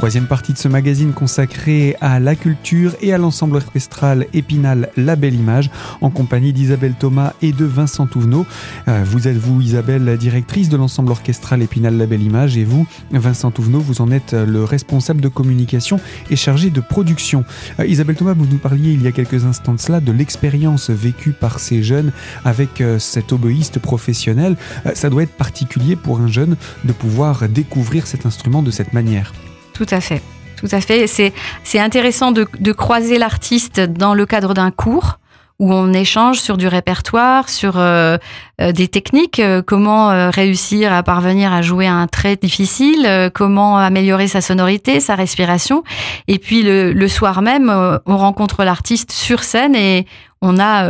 Troisième 0.08 0.28
partie 0.28 0.54
de 0.54 0.58
ce 0.58 0.70
magazine 0.70 1.12
consacré 1.12 1.98
à 2.00 2.22
la 2.22 2.38
culture 2.38 2.96
et 3.02 3.12
à 3.12 3.18
l'ensemble 3.18 3.58
orchestral 3.58 4.26
Épinal 4.32 4.90
La 4.96 5.18
Belle 5.18 5.36
Image 5.36 5.70
en 6.00 6.10
compagnie 6.10 6.54
d'Isabelle 6.54 6.94
Thomas 6.98 7.34
et 7.42 7.52
de 7.52 7.66
Vincent 7.66 8.08
Touvenot. 8.08 8.46
Euh, 8.88 9.04
vous 9.06 9.28
êtes 9.28 9.36
vous 9.36 9.60
Isabelle, 9.60 10.16
directrice 10.18 10.70
de 10.70 10.78
l'ensemble 10.78 11.12
orchestral 11.12 11.62
Épinal 11.62 11.98
La 11.98 12.06
Belle 12.06 12.24
Image 12.24 12.56
et 12.56 12.64
vous 12.64 12.88
Vincent 13.12 13.52
Touvenot, 13.52 13.82
vous 13.82 14.00
en 14.00 14.10
êtes 14.10 14.32
le 14.32 14.64
responsable 14.64 15.20
de 15.20 15.28
communication 15.28 16.00
et 16.30 16.38
chargé 16.38 16.70
de 16.70 16.80
production. 16.80 17.44
Euh, 17.82 17.86
Isabelle 17.86 18.16
Thomas, 18.16 18.34
vous 18.34 18.48
nous 18.48 18.60
parliez 18.60 18.94
il 18.94 19.04
y 19.04 19.08
a 19.08 19.12
quelques 19.12 19.44
instants 19.44 19.74
de 19.74 19.82
cela 19.82 20.00
de 20.00 20.14
l'expérience 20.14 20.90
vécue 20.90 21.34
par 21.34 21.60
ces 21.60 21.84
jeunes 21.84 22.14
avec 22.46 22.80
euh, 22.80 22.98
cet 22.98 23.34
oboïste 23.34 23.80
professionnel. 23.80 24.56
Ça 24.94 25.10
doit 25.10 25.24
être 25.24 25.36
particulier 25.36 25.98
pour 25.98 26.22
un 26.22 26.28
jeune 26.28 26.56
de 26.86 26.94
pouvoir 26.94 27.50
découvrir 27.50 28.08
cet 28.08 28.26
instrument 28.26 28.64
de 28.64 28.72
cette 28.72 28.94
manière. 28.94 29.34
Tout 29.78 29.86
à 29.92 30.02
fait. 30.02 30.22
Tout 30.58 30.68
à 30.72 30.82
fait. 30.82 31.06
C'est, 31.08 31.80
intéressant 31.80 32.32
de, 32.32 32.48
de 32.60 32.72
croiser 32.72 33.20
l'artiste 33.20 33.80
dans 33.80 34.16
le 34.16 34.26
cadre 34.26 34.54
d'un 34.56 34.72
cours 34.72 35.20
où 35.60 35.74
on 35.74 35.92
échange 35.92 36.40
sur 36.40 36.56
du 36.56 36.68
répertoire, 36.68 37.50
sur 37.50 37.78
euh, 37.78 38.18
euh, 38.62 38.72
des 38.72 38.88
techniques, 38.88 39.40
euh, 39.40 39.64
comment 39.66 40.30
réussir 40.30 40.94
à 40.94 41.02
parvenir 41.02 41.52
à 41.52 41.62
jouer 41.62 41.88
un 41.88 42.08
trait 42.08 42.36
difficile, 42.36 43.32
comment 43.34 43.78
améliorer 43.78 44.28
sa 44.28 44.42
sonorité, 44.42 45.00
sa 45.00 45.16
respiration. 45.16 45.84
Et 46.28 46.38
puis 46.38 46.62
le, 46.62 46.94
le 46.94 47.08
soir 47.08 47.42
même, 47.42 47.70
on 48.06 48.18
rencontre 48.18 48.64
l'artiste 48.64 49.12
sur 49.12 49.44
scène 49.44 49.76
et 49.76 50.06
on 50.42 50.60
a 50.60 50.88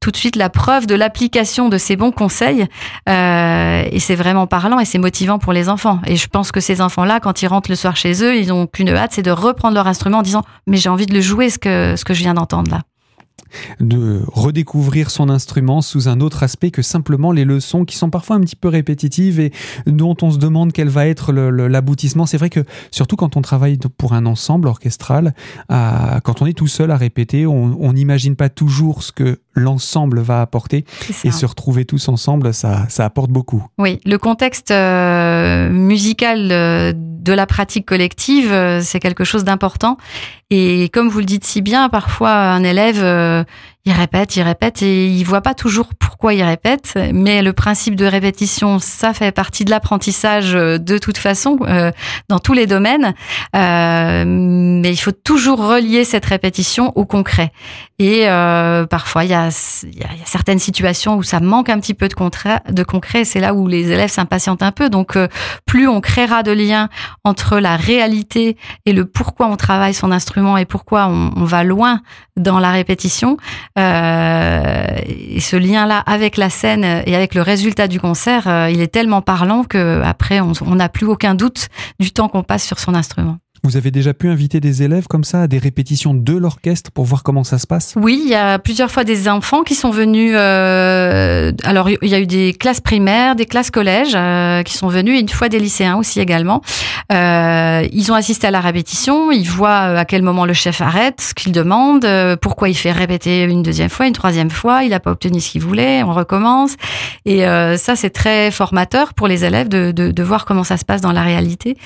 tout 0.00 0.10
de 0.10 0.16
suite 0.16 0.36
la 0.36 0.50
preuve 0.50 0.86
de 0.86 0.94
l'application 0.94 1.68
de 1.68 1.78
ces 1.78 1.96
bons 1.96 2.10
conseils. 2.10 2.66
et 3.06 4.00
c'est 4.00 4.14
vraiment 4.16 4.46
parlant 4.46 4.80
et 4.80 4.84
c'est 4.84 4.98
motivant 4.98 5.38
pour 5.38 5.52
les 5.52 5.68
enfants. 5.68 6.00
Et 6.06 6.16
je 6.16 6.26
pense 6.28 6.52
que 6.52 6.60
ces 6.60 6.80
enfants-là, 6.80 7.20
quand 7.20 7.42
ils 7.42 7.46
rentrent 7.46 7.70
le 7.70 7.76
soir 7.76 7.96
chez 7.96 8.24
eux, 8.24 8.36
ils 8.36 8.48
n'ont 8.48 8.66
qu'une 8.66 8.88
hâte, 8.88 9.12
c'est 9.12 9.22
de 9.22 9.30
reprendre 9.30 9.74
leur 9.74 9.86
instrument 9.86 10.18
en 10.18 10.22
disant 10.22 10.42
mais 10.66 10.76
j'ai 10.76 10.88
envie 10.88 11.06
de 11.06 11.14
le 11.14 11.20
jouer 11.20 11.50
ce 11.50 11.58
que 11.58 11.94
ce 11.96 12.04
que 12.04 12.14
je 12.14 12.20
viens 12.20 12.34
d'entendre 12.34 12.70
là. 12.70 12.82
De 13.80 14.22
redécouvrir 14.28 15.10
son 15.10 15.28
instrument 15.28 15.82
sous 15.82 16.08
un 16.08 16.20
autre 16.20 16.42
aspect 16.42 16.70
que 16.70 16.82
simplement 16.82 17.32
les 17.32 17.44
leçons 17.44 17.84
qui 17.84 17.96
sont 17.96 18.10
parfois 18.10 18.36
un 18.36 18.40
petit 18.40 18.56
peu 18.56 18.68
répétitives 18.68 19.40
et 19.40 19.52
dont 19.86 20.16
on 20.22 20.30
se 20.30 20.38
demande 20.38 20.72
quel 20.72 20.88
va 20.88 21.06
être 21.06 21.32
l'aboutissement. 21.32 22.26
C'est 22.26 22.38
vrai 22.38 22.50
que 22.50 22.64
surtout 22.90 23.16
quand 23.16 23.36
on 23.36 23.42
travaille 23.42 23.78
pour 23.96 24.12
un 24.12 24.26
ensemble 24.26 24.68
orchestral, 24.68 25.34
quand 25.68 26.42
on 26.42 26.46
est 26.46 26.56
tout 26.56 26.68
seul 26.68 26.90
à 26.90 26.96
répéter, 26.96 27.46
on 27.46 27.92
n'imagine 27.92 28.36
pas 28.36 28.48
toujours 28.48 29.02
ce 29.02 29.12
que 29.12 29.40
l'ensemble 29.56 30.20
va 30.20 30.42
apporter 30.42 30.84
et 31.24 31.32
se 31.32 31.46
retrouver 31.46 31.84
tous 31.84 32.08
ensemble, 32.08 32.54
ça, 32.54 32.86
ça 32.88 33.04
apporte 33.04 33.30
beaucoup. 33.30 33.64
Oui, 33.78 34.00
le 34.04 34.18
contexte 34.18 34.70
euh, 34.70 35.70
musical 35.70 36.52
euh, 36.52 36.92
de 36.94 37.32
la 37.32 37.46
pratique 37.46 37.86
collective, 37.86 38.52
euh, 38.52 38.80
c'est 38.82 39.00
quelque 39.00 39.24
chose 39.24 39.44
d'important. 39.44 39.96
Et 40.50 40.90
comme 40.90 41.08
vous 41.08 41.18
le 41.18 41.24
dites 41.24 41.44
si 41.44 41.62
bien, 41.62 41.88
parfois 41.88 42.32
un 42.32 42.62
élève, 42.62 43.44
il 43.86 43.92
répète, 43.92 44.34
il 44.34 44.42
répète 44.42 44.82
et 44.82 45.06
il 45.06 45.22
voit 45.22 45.42
pas 45.42 45.54
toujours 45.54 45.90
pourquoi 45.94 46.34
il 46.34 46.42
répète. 46.42 46.98
Mais 47.14 47.40
le 47.40 47.52
principe 47.52 47.94
de 47.94 48.04
répétition, 48.04 48.80
ça 48.80 49.14
fait 49.14 49.30
partie 49.30 49.64
de 49.64 49.70
l'apprentissage 49.70 50.56
euh, 50.56 50.76
de 50.76 50.98
toute 50.98 51.18
façon 51.18 51.56
euh, 51.62 51.92
dans 52.28 52.40
tous 52.40 52.52
les 52.52 52.66
domaines. 52.66 53.14
Euh, 53.54 54.24
mais 54.26 54.90
il 54.90 54.96
faut 54.96 55.12
toujours 55.12 55.64
relier 55.64 56.04
cette 56.04 56.26
répétition 56.26 56.92
au 56.96 57.04
concret. 57.04 57.52
Et 57.98 58.28
euh, 58.28 58.84
parfois, 58.84 59.24
il 59.24 59.30
y, 59.30 59.34
a, 59.34 59.48
il 59.84 59.98
y, 59.98 60.02
a, 60.02 60.08
certaines 60.26 60.58
situations 60.58 61.16
où 61.16 61.22
ça 61.22 61.40
manque 61.40 61.70
un 61.70 61.80
petit 61.80 61.94
peu 61.94 62.08
de 62.08 62.14
concret. 62.14 62.60
De 62.70 62.82
concret, 62.82 63.24
c'est 63.24 63.40
là 63.40 63.54
où 63.54 63.66
les 63.68 63.90
élèves 63.90 64.10
s'impatientent 64.10 64.62
un 64.62 64.72
peu. 64.72 64.90
Donc, 64.90 65.16
euh, 65.16 65.28
plus 65.64 65.88
on 65.88 66.02
créera 66.02 66.42
de 66.42 66.52
liens 66.52 66.90
entre 67.24 67.58
la 67.58 67.76
réalité 67.76 68.58
et 68.84 68.92
le 68.92 69.06
pourquoi 69.06 69.46
on 69.46 69.56
travaille 69.56 69.94
son 69.94 70.12
instrument 70.12 70.58
et 70.58 70.66
pourquoi 70.66 71.06
on, 71.06 71.44
va 71.46 71.64
loin 71.64 72.00
dans 72.36 72.58
la 72.58 72.70
répétition, 72.70 73.36
et 73.76 75.40
ce 75.40 75.56
lien-là 75.56 75.98
avec 76.06 76.36
la 76.36 76.50
scène 76.50 76.84
et 76.84 77.14
avec 77.14 77.34
le 77.34 77.42
résultat 77.42 77.88
du 77.88 78.00
concert, 78.00 78.48
euh, 78.48 78.70
il 78.70 78.80
est 78.80 78.88
tellement 78.88 79.22
parlant 79.22 79.64
que 79.64 80.02
après 80.02 80.40
on 80.40 80.74
n'a 80.74 80.88
plus 80.88 81.06
aucun 81.06 81.34
doute 81.34 81.68
du 82.00 82.12
temps 82.12 82.28
qu'on 82.28 82.42
passe 82.42 82.64
sur 82.64 82.78
son 82.78 82.94
instrument. 82.94 83.38
Vous 83.66 83.76
avez 83.76 83.90
déjà 83.90 84.14
pu 84.14 84.28
inviter 84.28 84.60
des 84.60 84.84
élèves 84.84 85.08
comme 85.08 85.24
ça 85.24 85.42
à 85.42 85.46
des 85.48 85.58
répétitions 85.58 86.14
de 86.14 86.34
l'orchestre 86.34 86.92
pour 86.92 87.04
voir 87.04 87.24
comment 87.24 87.42
ça 87.42 87.58
se 87.58 87.66
passe? 87.66 87.94
Oui, 87.96 88.20
il 88.22 88.30
y 88.30 88.34
a 88.36 88.60
plusieurs 88.60 88.92
fois 88.92 89.02
des 89.02 89.28
enfants 89.28 89.64
qui 89.64 89.74
sont 89.74 89.90
venus. 89.90 90.34
Euh, 90.36 91.50
alors, 91.64 91.90
il 91.90 92.08
y 92.08 92.14
a 92.14 92.20
eu 92.20 92.28
des 92.28 92.52
classes 92.52 92.80
primaires, 92.80 93.34
des 93.34 93.44
classes 93.44 93.72
collèges 93.72 94.14
euh, 94.14 94.62
qui 94.62 94.74
sont 94.74 94.86
venus, 94.86 95.16
et 95.16 95.20
une 95.20 95.28
fois 95.28 95.48
des 95.48 95.58
lycéens 95.58 95.96
aussi 95.96 96.20
également. 96.20 96.62
Euh, 97.12 97.84
ils 97.90 98.12
ont 98.12 98.14
assisté 98.14 98.46
à 98.46 98.52
la 98.52 98.60
répétition, 98.60 99.32
ils 99.32 99.48
voient 99.48 99.98
à 99.98 100.04
quel 100.04 100.22
moment 100.22 100.46
le 100.46 100.52
chef 100.52 100.80
arrête, 100.80 101.20
ce 101.20 101.34
qu'il 101.34 101.50
demande, 101.50 102.06
pourquoi 102.40 102.68
il 102.68 102.74
fait 102.76 102.92
répéter 102.92 103.42
une 103.42 103.64
deuxième 103.64 103.90
fois, 103.90 104.06
une 104.06 104.12
troisième 104.12 104.50
fois, 104.50 104.84
il 104.84 104.90
n'a 104.90 105.00
pas 105.00 105.10
obtenu 105.10 105.40
ce 105.40 105.50
qu'il 105.50 105.62
voulait, 105.62 106.04
on 106.04 106.12
recommence. 106.12 106.76
Et 107.24 107.40
ça, 107.76 107.96
c'est 107.96 108.10
très 108.10 108.52
formateur 108.52 109.12
pour 109.12 109.26
les 109.26 109.44
élèves 109.44 109.68
de, 109.68 109.90
de, 109.90 110.12
de, 110.12 110.22
voir 110.22 110.44
comment 110.44 110.64
ça 110.64 110.76
se 110.76 110.84
passe 110.84 111.00
dans 111.00 111.12
la 111.12 111.22
réalité 111.22 111.76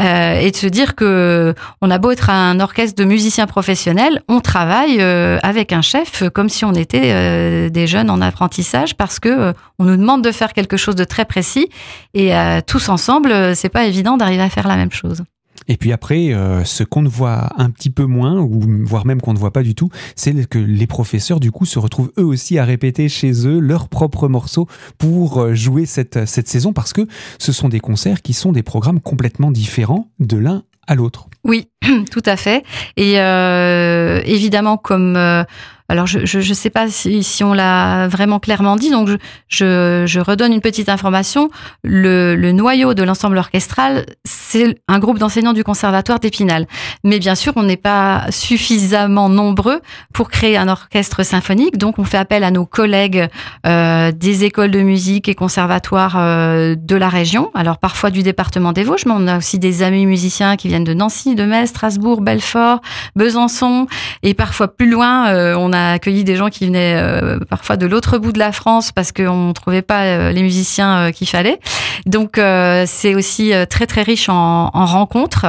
et 0.00 0.50
de 0.50 0.56
se 0.56 0.66
dire 0.66 0.94
que 0.94 1.25
euh, 1.26 1.52
on 1.82 1.90
a 1.90 1.98
beau 1.98 2.10
être 2.10 2.30
un 2.30 2.60
orchestre 2.60 2.96
de 2.96 3.04
musiciens 3.06 3.46
professionnels, 3.46 4.22
on 4.28 4.40
travaille 4.40 5.00
euh, 5.00 5.38
avec 5.42 5.72
un 5.72 5.82
chef 5.82 6.22
comme 6.30 6.48
si 6.48 6.64
on 6.64 6.72
était 6.72 7.12
euh, 7.12 7.68
des 7.68 7.86
jeunes 7.86 8.10
en 8.10 8.20
apprentissage 8.20 8.96
parce 8.96 9.18
que 9.20 9.52
on 9.78 9.84
nous 9.84 9.96
demande 9.96 10.22
de 10.22 10.32
faire 10.32 10.52
quelque 10.52 10.76
chose 10.76 10.94
de 10.94 11.04
très 11.04 11.24
précis 11.24 11.68
et 12.14 12.32
tous 12.66 12.88
ensemble, 12.88 13.54
c'est 13.54 13.68
pas 13.68 13.84
évident 13.84 14.16
d'arriver 14.16 14.42
à 14.42 14.48
faire 14.48 14.68
la 14.68 14.76
même 14.76 14.92
chose. 14.92 15.22
Et 15.68 15.76
puis 15.76 15.92
après, 15.92 16.32
ce 16.64 16.84
qu'on 16.84 17.02
ne 17.02 17.08
voit 17.08 17.50
un 17.56 17.70
petit 17.70 17.90
peu 17.90 18.04
moins, 18.04 18.38
ou 18.40 18.62
voire 18.84 19.06
même 19.06 19.20
qu'on 19.20 19.34
ne 19.34 19.38
voit 19.38 19.52
pas 19.52 19.62
du 19.62 19.74
tout, 19.74 19.90
c'est 20.14 20.48
que 20.48 20.58
les 20.58 20.86
professeurs, 20.86 21.40
du 21.40 21.50
coup, 21.50 21.66
se 21.66 21.78
retrouvent 21.78 22.12
eux 22.18 22.24
aussi 22.24 22.58
à 22.58 22.64
répéter 22.64 23.08
chez 23.08 23.46
eux 23.46 23.58
leurs 23.58 23.88
propres 23.88 24.28
morceaux 24.28 24.66
pour 24.96 25.54
jouer 25.54 25.84
cette, 25.84 26.26
cette 26.26 26.48
saison, 26.48 26.72
parce 26.72 26.92
que 26.92 27.06
ce 27.38 27.52
sont 27.52 27.68
des 27.68 27.80
concerts 27.80 28.22
qui 28.22 28.32
sont 28.32 28.52
des 28.52 28.62
programmes 28.62 29.00
complètement 29.00 29.50
différents 29.50 30.08
de 30.20 30.36
l'un 30.36 30.62
à 30.86 30.94
l'autre. 30.94 31.26
Oui, 31.44 31.68
tout 32.10 32.22
à 32.24 32.36
fait. 32.36 32.64
Et 32.96 33.20
euh, 33.20 34.20
évidemment, 34.24 34.76
comme 34.76 35.16
euh, 35.16 35.44
alors 35.88 36.06
je 36.06 36.24
je 36.24 36.54
sais 36.54 36.70
pas 36.70 36.88
si, 36.88 37.44
on 37.44 37.52
l'a 37.52 38.08
vraiment 38.08 38.38
clairement 38.38 38.76
dit, 38.76 38.90
donc 38.90 39.08
je, 39.48 40.04
je, 40.06 40.20
redonne 40.20 40.52
une 40.52 40.60
petite 40.60 40.88
information. 40.88 41.50
Le, 41.84 42.34
le 42.34 42.52
noyau 42.52 42.94
de 42.94 43.02
l'ensemble 43.02 43.38
orchestral, 43.38 44.06
c'est 44.24 44.80
un 44.88 44.98
groupe 44.98 45.18
d'enseignants 45.18 45.52
du 45.52 45.64
conservatoire 45.64 46.18
d'Épinal. 46.18 46.66
Mais 47.04 47.18
bien 47.18 47.34
sûr, 47.34 47.52
on 47.56 47.62
n'est 47.62 47.76
pas 47.76 48.26
suffisamment 48.30 49.28
nombreux 49.28 49.80
pour 50.12 50.28
créer 50.30 50.56
un 50.56 50.68
orchestre 50.68 51.22
symphonique, 51.22 51.78
donc 51.78 51.98
on 51.98 52.04
fait 52.04 52.18
appel 52.18 52.44
à 52.44 52.50
nos 52.50 52.66
collègues 52.66 53.28
euh, 53.66 54.12
des 54.12 54.44
écoles 54.44 54.70
de 54.70 54.80
musique 54.80 55.28
et 55.28 55.34
conservatoires 55.34 56.16
euh, 56.18 56.74
de 56.76 56.96
la 56.96 57.08
région. 57.08 57.50
Alors 57.54 57.78
parfois 57.78 58.10
du 58.10 58.22
département 58.22 58.72
des 58.72 58.82
Vosges, 58.82 59.06
mais 59.06 59.14
on 59.14 59.26
a 59.26 59.38
aussi 59.38 59.58
des 59.58 59.82
amis 59.82 60.06
musiciens 60.06 60.56
qui 60.56 60.68
viennent 60.68 60.84
de 60.84 60.94
Nancy, 60.94 61.34
de 61.34 61.44
Metz, 61.44 61.70
Strasbourg, 61.70 62.20
Belfort, 62.20 62.80
Besançon, 63.14 63.86
et 64.22 64.34
parfois 64.34 64.68
plus 64.68 64.90
loin, 64.90 65.28
euh, 65.28 65.54
accueilli 65.92 66.24
des 66.24 66.36
gens 66.36 66.48
qui 66.48 66.66
venaient 66.66 66.96
euh, 66.96 67.38
parfois 67.48 67.76
de 67.76 67.86
l'autre 67.86 68.18
bout 68.18 68.32
de 68.32 68.38
la 68.38 68.52
France 68.52 68.92
parce 68.92 69.12
qu'on 69.12 69.48
ne 69.48 69.52
trouvait 69.52 69.82
pas 69.82 70.04
euh, 70.04 70.32
les 70.32 70.42
musiciens 70.42 71.12
qu'il 71.12 71.28
fallait. 71.28 71.58
Donc 72.06 72.38
c'est 72.86 73.14
aussi 73.14 73.52
très 73.68 73.86
très 73.86 74.02
riche 74.02 74.28
en, 74.28 74.70
en 74.72 74.86
rencontres. 74.86 75.46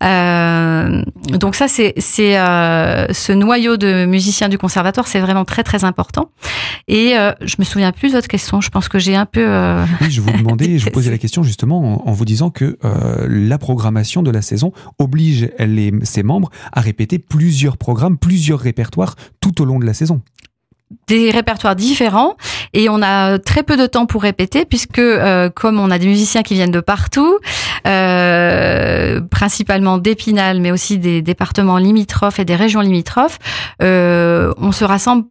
donc 0.00 1.54
ça 1.54 1.68
c'est 1.68 1.94
c'est 1.98 2.34
ce 2.34 3.32
noyau 3.32 3.76
de 3.76 4.06
musiciens 4.06 4.48
du 4.48 4.56
conservatoire, 4.56 5.06
c'est 5.06 5.20
vraiment 5.20 5.44
très 5.44 5.62
très 5.62 5.84
important. 5.84 6.30
Et 6.88 7.14
je 7.42 7.56
me 7.58 7.64
souviens 7.64 7.92
plus 7.92 8.10
de 8.10 8.14
votre 8.14 8.28
question. 8.28 8.60
Je 8.60 8.70
pense 8.70 8.88
que 8.88 8.98
j'ai 8.98 9.16
un 9.16 9.26
peu. 9.26 9.46
Oui, 10.00 10.10
je 10.10 10.20
vous 10.20 10.30
demandais, 10.30 10.78
je 10.78 10.84
vous 10.84 10.90
posais 10.92 11.10
la 11.10 11.18
question 11.18 11.42
justement 11.42 12.04
en, 12.06 12.08
en 12.08 12.12
vous 12.12 12.24
disant 12.24 12.50
que 12.50 12.78
la 13.28 13.58
programmation 13.58 14.22
de 14.22 14.30
la 14.30 14.42
saison 14.42 14.72
oblige 14.98 15.50
les, 15.58 15.92
ses 16.02 16.22
membres 16.22 16.50
à 16.72 16.80
répéter 16.80 17.18
plusieurs 17.18 17.76
programmes, 17.76 18.18
plusieurs 18.18 18.60
répertoires 18.60 19.16
tout 19.44 19.60
au 19.60 19.66
long 19.66 19.78
de 19.78 19.84
la 19.84 19.92
saison 19.92 20.22
des 21.06 21.30
répertoires 21.30 21.76
différents 21.76 22.36
et 22.72 22.88
on 22.88 23.02
a 23.02 23.38
très 23.38 23.62
peu 23.62 23.76
de 23.76 23.86
temps 23.86 24.06
pour 24.06 24.22
répéter 24.22 24.64
puisque 24.64 24.98
euh, 24.98 25.50
comme 25.50 25.80
on 25.80 25.90
a 25.90 25.98
des 25.98 26.06
musiciens 26.06 26.42
qui 26.42 26.54
viennent 26.54 26.70
de 26.70 26.80
partout, 26.80 27.38
euh, 27.86 29.20
principalement 29.22 29.98
d'Épinal 29.98 30.60
mais 30.60 30.70
aussi 30.70 30.98
des 30.98 31.20
départements 31.20 31.78
limitrophes 31.78 32.38
et 32.38 32.44
des 32.44 32.54
régions 32.54 32.80
limitrophes, 32.80 33.38
euh, 33.82 34.52
on 34.56 34.72
se 34.72 34.84
rassemble 34.84 35.24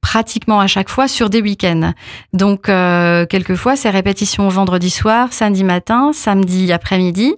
pratiquement 0.00 0.60
à 0.60 0.66
chaque 0.66 0.88
fois 0.88 1.06
sur 1.06 1.30
des 1.30 1.42
week-ends. 1.42 1.92
Donc 2.32 2.62
quelquefois 2.64 3.76
c'est 3.76 3.90
répétition 3.90 4.48
vendredi 4.48 4.90
soir, 4.90 5.32
samedi 5.32 5.62
matin, 5.62 6.12
samedi 6.12 6.72
après-midi 6.72 7.36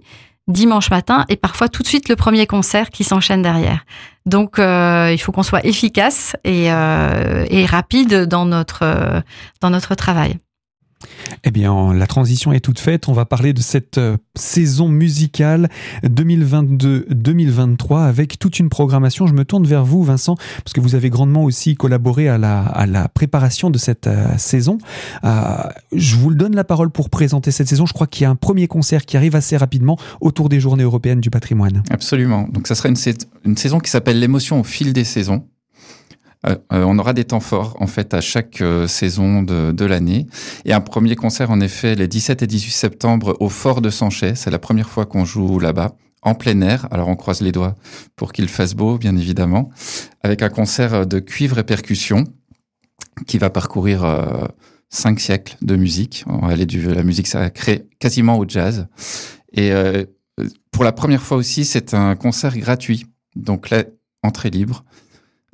dimanche 0.48 0.90
matin 0.90 1.24
et 1.28 1.36
parfois 1.36 1.68
tout 1.68 1.82
de 1.82 1.88
suite 1.88 2.08
le 2.08 2.16
premier 2.16 2.46
concert 2.46 2.90
qui 2.90 3.04
s'enchaîne 3.04 3.42
derrière. 3.42 3.84
Donc 4.26 4.58
euh, 4.58 5.10
il 5.12 5.18
faut 5.18 5.32
qu'on 5.32 5.42
soit 5.42 5.64
efficace 5.64 6.36
et, 6.44 6.72
euh, 6.72 7.44
et 7.48 7.66
rapide 7.66 8.26
dans 8.26 8.44
notre, 8.46 8.82
euh, 8.82 9.20
dans 9.60 9.70
notre 9.70 9.94
travail. 9.94 10.38
Eh 11.44 11.50
bien, 11.50 11.92
la 11.92 12.06
transition 12.06 12.52
est 12.52 12.60
toute 12.60 12.78
faite. 12.78 13.08
On 13.08 13.12
va 13.12 13.24
parler 13.24 13.52
de 13.52 13.60
cette 13.60 13.98
euh, 13.98 14.16
saison 14.34 14.88
musicale 14.88 15.68
2022-2023 16.04 18.04
avec 18.04 18.38
toute 18.38 18.58
une 18.58 18.68
programmation. 18.68 19.26
Je 19.26 19.34
me 19.34 19.44
tourne 19.44 19.66
vers 19.66 19.84
vous, 19.84 20.02
Vincent, 20.02 20.36
parce 20.64 20.72
que 20.72 20.80
vous 20.80 20.94
avez 20.94 21.10
grandement 21.10 21.44
aussi 21.44 21.76
collaboré 21.76 22.28
à 22.28 22.38
la, 22.38 23.08
préparation 23.14 23.70
de 23.70 23.78
cette 23.78 24.06
euh, 24.06 24.26
saison. 24.38 24.78
Euh, 25.24 25.56
je 25.92 26.16
vous 26.16 26.34
donne 26.34 26.54
la 26.54 26.64
parole 26.64 26.90
pour 26.90 27.10
présenter 27.10 27.50
cette 27.50 27.68
saison. 27.68 27.86
Je 27.86 27.92
crois 27.92 28.06
qu'il 28.06 28.22
y 28.22 28.26
a 28.26 28.30
un 28.30 28.36
premier 28.36 28.66
concert 28.66 29.04
qui 29.04 29.16
arrive 29.16 29.36
assez 29.36 29.56
rapidement 29.56 29.98
autour 30.20 30.48
des 30.48 30.60
Journées 30.60 30.84
européennes 30.84 31.20
du 31.20 31.30
patrimoine. 31.30 31.82
Absolument. 31.90 32.48
Donc, 32.50 32.66
ça 32.66 32.74
sera 32.74 32.88
une 32.88 33.56
saison 33.56 33.80
qui 33.80 33.90
s'appelle 33.90 34.18
l'émotion 34.18 34.60
au 34.60 34.64
fil 34.64 34.92
des 34.92 35.04
saisons. 35.04 35.44
Euh, 36.46 36.56
euh, 36.72 36.84
on 36.84 36.98
aura 36.98 37.12
des 37.12 37.24
temps 37.24 37.40
forts 37.40 37.76
en 37.80 37.86
fait 37.86 38.14
à 38.14 38.20
chaque 38.20 38.60
euh, 38.60 38.86
saison 38.86 39.42
de, 39.42 39.84
l'année. 39.84 40.26
Et 40.64 40.72
un 40.72 40.80
premier 40.80 41.16
concert 41.16 41.50
en 41.50 41.60
effet 41.60 41.94
les 41.94 42.08
17 42.08 42.42
et 42.42 42.46
18 42.46 42.70
septembre 42.70 43.36
au 43.40 43.48
Fort 43.48 43.80
de 43.80 43.90
Sanchet. 43.90 44.34
C'est 44.34 44.50
la 44.50 44.58
première 44.58 44.88
fois 44.88 45.06
qu'on 45.06 45.24
joue 45.24 45.58
là-bas 45.58 45.94
en 46.22 46.34
plein 46.34 46.60
air. 46.62 46.88
Alors 46.90 47.08
on 47.08 47.16
croise 47.16 47.40
les 47.40 47.52
doigts 47.52 47.74
pour 48.16 48.32
qu'il 48.32 48.48
fasse 48.48 48.74
beau, 48.74 48.98
bien 48.98 49.16
évidemment, 49.16 49.70
avec 50.22 50.42
un 50.42 50.48
concert 50.48 51.06
de 51.06 51.18
cuivre 51.18 51.58
et 51.58 51.64
percussion 51.64 52.24
qui 53.26 53.38
va 53.38 53.50
parcourir 53.50 54.06
cinq 54.88 55.20
siècles 55.20 55.56
de 55.60 55.76
musique. 55.76 56.24
On 56.26 56.46
va 56.46 56.52
aller 56.52 56.66
de 56.66 56.90
la 56.90 57.02
musique 57.02 57.26
sacrée 57.26 57.86
quasiment 57.98 58.38
au 58.38 58.48
jazz. 58.48 58.86
Et 59.52 59.70
pour 60.72 60.82
la 60.82 60.92
première 60.92 61.22
fois 61.22 61.36
aussi, 61.36 61.66
c'est 61.66 61.92
un 61.92 62.16
concert 62.16 62.56
gratuit. 62.56 63.06
Donc 63.36 63.68
là, 63.68 63.84
entrée 64.22 64.50
libre 64.50 64.84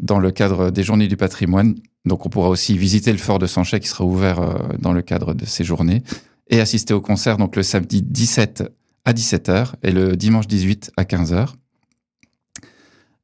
dans 0.01 0.19
le 0.19 0.31
cadre 0.31 0.71
des 0.71 0.83
Journées 0.83 1.09
du 1.09 1.17
patrimoine. 1.17 1.75
Donc 2.05 2.27
on 2.27 2.29
pourra 2.29 2.49
aussi 2.49 2.77
visiter 2.77 3.13
le 3.13 3.19
fort 3.19 3.39
de 3.39 3.47
Sanchet 3.47 3.81
qui 3.81 3.89
sera 3.89 4.05
ouvert 4.05 4.41
euh, 4.41 4.55
dans 4.79 4.93
le 4.93 5.03
cadre 5.03 5.35
de 5.35 5.45
ces 5.45 5.65
journées 5.65 6.03
et 6.49 6.61
assister 6.61 6.95
au 6.95 7.01
concert 7.01 7.37
donc 7.37 7.57
le 7.57 7.63
samedi 7.63 8.03
17 8.03 8.65
à 9.05 9.13
17h 9.13 9.75
et 9.83 9.93
le 9.93 10.17
dimanche 10.17 10.47
18 10.47 10.93
à 10.97 11.05
15h. 11.05 11.49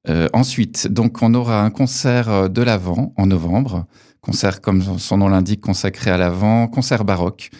Euh, 0.08 0.28
ensuite, 0.32 0.86
donc 0.86 1.20
on 1.22 1.34
aura 1.34 1.62
un 1.62 1.70
concert 1.70 2.48
de 2.48 2.62
l'Avent 2.62 3.12
en 3.16 3.26
novembre, 3.26 3.86
concert 4.20 4.60
comme 4.60 4.98
son 4.98 5.16
nom 5.18 5.28
l'indique 5.28 5.60
consacré 5.60 6.10
à 6.10 6.16
l'Avent, 6.16 6.68
concert 6.68 7.04
baroque 7.04 7.50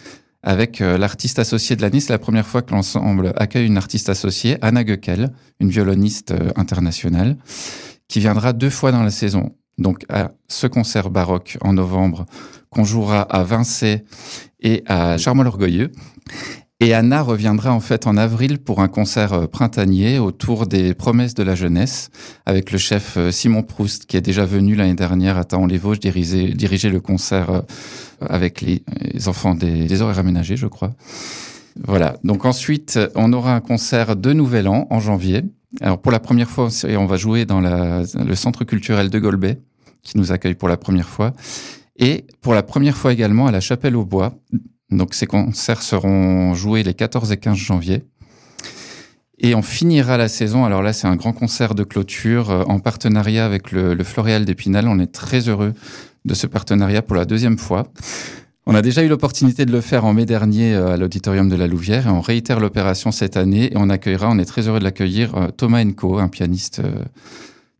avec 0.47 0.79
euh, 0.79 0.97
l'artiste 0.97 1.39
associé 1.39 1.75
de 1.75 1.81
l'année. 1.81 1.99
C'est 1.99 2.13
la 2.13 2.19
première 2.19 2.47
fois 2.47 2.61
que 2.61 2.71
l'ensemble 2.71 3.33
accueille 3.35 3.67
une 3.67 3.77
artiste 3.77 4.07
associée, 4.07 4.57
Anna 4.61 4.83
Göckel, 4.83 5.31
une 5.59 5.69
violoniste 5.69 6.31
euh, 6.31 6.51
internationale, 6.55 7.35
qui 8.07 8.19
viendra 8.19 8.53
deux 8.53 8.69
fois 8.69 8.91
dans 8.91 9.03
la 9.03 9.11
saison. 9.11 9.55
Donc 9.77 10.05
à 10.09 10.31
ce 10.47 10.67
concert 10.67 11.09
baroque 11.09 11.57
en 11.61 11.73
novembre 11.73 12.25
qu'on 12.69 12.83
jouera 12.83 13.21
à 13.21 13.43
Vincey 13.43 14.03
et 14.59 14.83
à 14.87 15.17
Charmol-Orgueilleux. 15.17 15.91
Et 16.79 16.93
Anna 16.93 17.23
reviendra 17.23 17.73
en 17.73 17.79
fait 17.79 18.05
en 18.05 18.17
avril 18.17 18.59
pour 18.59 18.81
un 18.81 18.87
concert 18.87 19.33
euh, 19.33 19.47
printanier 19.47 20.19
autour 20.19 20.67
des 20.67 20.93
promesses 20.93 21.33
de 21.33 21.41
la 21.41 21.55
jeunesse 21.55 22.11
avec 22.45 22.71
le 22.71 22.77
chef 22.77 23.17
euh, 23.17 23.31
Simon 23.31 23.63
Proust 23.63 24.05
qui 24.05 24.15
est 24.15 24.21
déjà 24.21 24.45
venu 24.45 24.75
l'année 24.75 24.93
dernière 24.93 25.37
à 25.37 25.43
Taon-les-Vosges 25.43 25.99
diriger, 25.99 26.53
diriger 26.53 26.91
le 26.91 26.99
concert 26.99 27.49
euh, 27.49 27.61
avec 28.21 28.61
les, 28.61 28.83
enfants 29.27 29.55
des, 29.55 29.87
des, 29.87 30.01
horaires 30.03 30.19
aménagés, 30.19 30.55
je 30.55 30.67
crois. 30.67 30.93
Voilà. 31.83 32.17
Donc 32.23 32.45
ensuite, 32.45 32.99
on 33.15 33.33
aura 33.33 33.55
un 33.55 33.59
concert 33.59 34.15
de 34.15 34.33
Nouvel 34.33 34.67
An 34.67 34.85
en 34.91 34.99
janvier. 34.99 35.43
Alors 35.81 36.01
pour 36.01 36.11
la 36.11 36.19
première 36.19 36.49
fois, 36.49 36.69
on 36.97 37.05
va 37.05 37.17
jouer 37.17 37.45
dans 37.45 37.61
le 37.61 38.35
centre 38.35 38.63
culturel 38.63 39.09
de 39.09 39.19
Golbet 39.19 39.59
qui 40.01 40.17
nous 40.17 40.31
accueille 40.31 40.55
pour 40.55 40.69
la 40.69 40.77
première 40.77 41.09
fois. 41.09 41.33
Et 41.97 42.25
pour 42.41 42.53
la 42.53 42.63
première 42.63 42.95
fois 42.95 43.11
également 43.11 43.47
à 43.47 43.51
la 43.51 43.59
Chapelle 43.59 43.95
au 43.95 44.05
Bois, 44.05 44.33
donc 44.91 45.13
ces 45.13 45.25
concerts 45.25 45.81
seront 45.81 46.53
joués 46.53 46.83
les 46.83 46.93
14 46.93 47.31
et 47.31 47.37
15 47.37 47.57
janvier. 47.57 48.05
Et 49.39 49.53
on 49.53 49.61
finira 49.61 50.17
la 50.17 50.29
saison. 50.29 50.65
Alors 50.65 50.81
là, 50.81 50.93
c'est 50.93 51.07
un 51.07 51.15
grand 51.15 51.33
concert 51.33 51.75
de 51.75 51.83
clôture 51.83 52.49
euh, 52.49 52.63
en 52.63 52.79
partenariat 52.79 53.45
avec 53.45 53.71
le, 53.71 53.93
le 53.93 54.03
Floréal 54.03 54.45
d'Épinal. 54.45 54.87
On 54.87 54.97
est 54.97 55.11
très 55.13 55.47
heureux 55.47 55.73
de 56.25 56.33
ce 56.33 56.47
partenariat 56.47 57.03
pour 57.03 57.15
la 57.15 57.25
deuxième 57.25 57.59
fois. 57.59 57.87
On 58.69 58.75
a 58.75 58.81
déjà 58.81 59.01
eu 59.01 59.07
l'opportunité 59.07 59.65
de 59.65 59.71
le 59.71 59.81
faire 59.81 60.05
en 60.05 60.13
mai 60.13 60.25
dernier 60.25 60.75
euh, 60.75 60.93
à 60.93 60.97
l'auditorium 60.97 61.47
de 61.49 61.55
la 61.55 61.67
Louvière 61.67 62.07
et 62.07 62.09
on 62.09 62.21
réitère 62.21 62.59
l'opération 62.59 63.11
cette 63.11 63.37
année 63.37 63.71
et 63.73 63.77
on 63.77 63.89
accueillera, 63.89 64.29
on 64.29 64.37
est 64.37 64.45
très 64.45 64.67
heureux 64.67 64.79
de 64.79 64.83
l'accueillir, 64.83 65.35
euh, 65.35 65.47
Thomas 65.49 65.83
Enco, 65.83 66.19
un 66.19 66.27
pianiste 66.27 66.81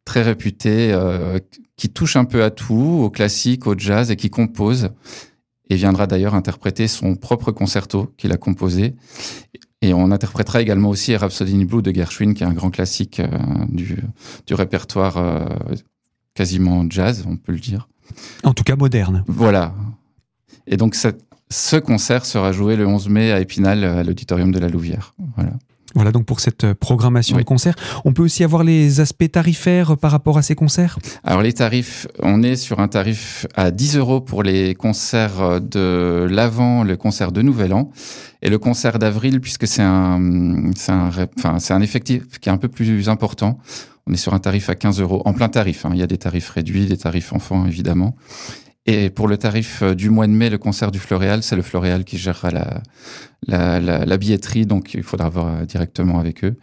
très 0.05 0.21
réputé, 0.21 0.97
qui 1.75 1.89
touche 1.89 2.15
un 2.15 2.23
peu 2.23 2.41
à 2.41 2.49
tout, 2.49 3.01
au 3.03 3.09
classique, 3.09 3.67
au 3.67 3.77
jazz 3.77 4.09
et 4.09 4.15
qui 4.15 4.29
compose 4.29 4.89
et 5.69 5.75
viendra 5.75 6.07
d'ailleurs 6.07 6.33
interpréter 6.33 6.87
son 6.87 7.15
propre 7.15 7.51
concerto 7.51 8.13
qu'il 8.17 8.31
a 8.31 8.37
composé. 8.37 8.95
Et 9.81 9.93
on 9.93 10.11
interprétera 10.11 10.61
également 10.61 10.89
aussi 10.89 11.15
Rhapsody 11.15 11.55
in 11.55 11.65
Blue 11.65 11.81
de 11.81 11.93
Gershwin, 11.93 12.33
qui 12.33 12.43
est 12.43 12.47
un 12.47 12.53
grand 12.53 12.71
classique 12.71 13.19
euh, 13.19 13.27
du, 13.69 13.97
du, 14.47 14.53
répertoire 14.53 15.17
euh, 15.17 15.45
quasiment 16.33 16.85
jazz, 16.89 17.25
on 17.27 17.37
peut 17.37 17.51
le 17.51 17.59
dire. 17.59 17.87
En 18.43 18.53
tout 18.53 18.63
cas 18.63 18.75
moderne. 18.75 19.23
Voilà. 19.27 19.75
Et 20.67 20.77
donc 20.77 20.95
ce 20.95 21.75
concert 21.77 22.25
sera 22.25 22.51
joué 22.51 22.75
le 22.75 22.85
11 22.85 23.09
mai 23.09 23.31
à 23.31 23.39
Épinal, 23.39 23.83
à 23.83 24.03
l'auditorium 24.03 24.51
de 24.51 24.59
la 24.59 24.67
Louvière. 24.67 25.13
Voilà. 25.35 25.51
Voilà 25.95 26.11
donc 26.11 26.25
pour 26.25 26.41
cette 26.41 26.63
euh, 26.63 26.75
programmation 26.75 27.37
de 27.37 27.43
concerts. 27.43 27.75
On 28.05 28.13
peut 28.13 28.21
aussi 28.21 28.43
avoir 28.43 28.63
les 28.63 28.99
aspects 28.99 29.31
tarifaires 29.31 29.97
par 29.97 30.11
rapport 30.11 30.37
à 30.37 30.41
ces 30.41 30.53
concerts? 30.53 30.99
Alors 31.23 31.41
les 31.41 31.53
tarifs, 31.53 32.07
on 32.21 32.43
est 32.43 32.55
sur 32.55 32.79
un 32.81 32.87
tarif 32.87 33.47
à 33.55 33.71
10 33.71 33.97
euros 33.97 34.21
pour 34.21 34.43
les 34.43 34.75
concerts 34.75 35.61
de 35.61 36.27
l'avant, 36.29 36.83
le 36.83 36.97
concert 36.97 37.31
de 37.31 37.41
Nouvel 37.41 37.73
An, 37.73 37.89
et 38.41 38.49
le 38.49 38.59
concert 38.59 38.99
d'avril, 38.99 39.39
puisque 39.41 39.65
c'est 39.65 39.81
un, 39.81 40.71
c'est 40.75 40.91
un, 40.91 41.09
enfin, 41.37 41.57
un 41.69 41.81
effectif 41.81 42.37
qui 42.39 42.49
est 42.49 42.51
un 42.51 42.57
peu 42.57 42.67
plus 42.67 43.09
important. 43.09 43.57
On 44.05 44.13
est 44.13 44.17
sur 44.17 44.33
un 44.33 44.39
tarif 44.39 44.69
à 44.69 44.75
15 44.75 45.01
euros, 45.01 45.21
en 45.25 45.33
plein 45.33 45.49
tarif. 45.49 45.85
Hein. 45.85 45.91
Il 45.93 45.99
y 45.99 46.03
a 46.03 46.07
des 46.07 46.17
tarifs 46.17 46.49
réduits, 46.49 46.85
des 46.85 46.97
tarifs 46.97 47.33
enfants 47.33 47.65
évidemment. 47.65 48.15
Et 48.89 49.09
pour 49.09 49.27
le 49.27 49.37
tarif 49.37 49.81
euh, 49.83 49.93
du 49.93 50.09
mois 50.09 50.27
de 50.27 50.31
mai, 50.31 50.49
le 50.49 50.57
concert 50.57 50.91
du 50.91 50.99
Floréal, 50.99 51.43
c'est 51.43 51.57
le 51.57 51.61
Floréal 51.61 52.05
qui 52.05 52.17
gérera 52.17 52.49
la, 53.45 54.17
billetterie, 54.17 54.65
donc 54.65 54.93
il 54.93 55.03
faudra 55.03 55.27
voir 55.29 55.47
euh, 55.47 55.65
directement 55.65 56.19
avec 56.19 56.45
eux. 56.45 56.55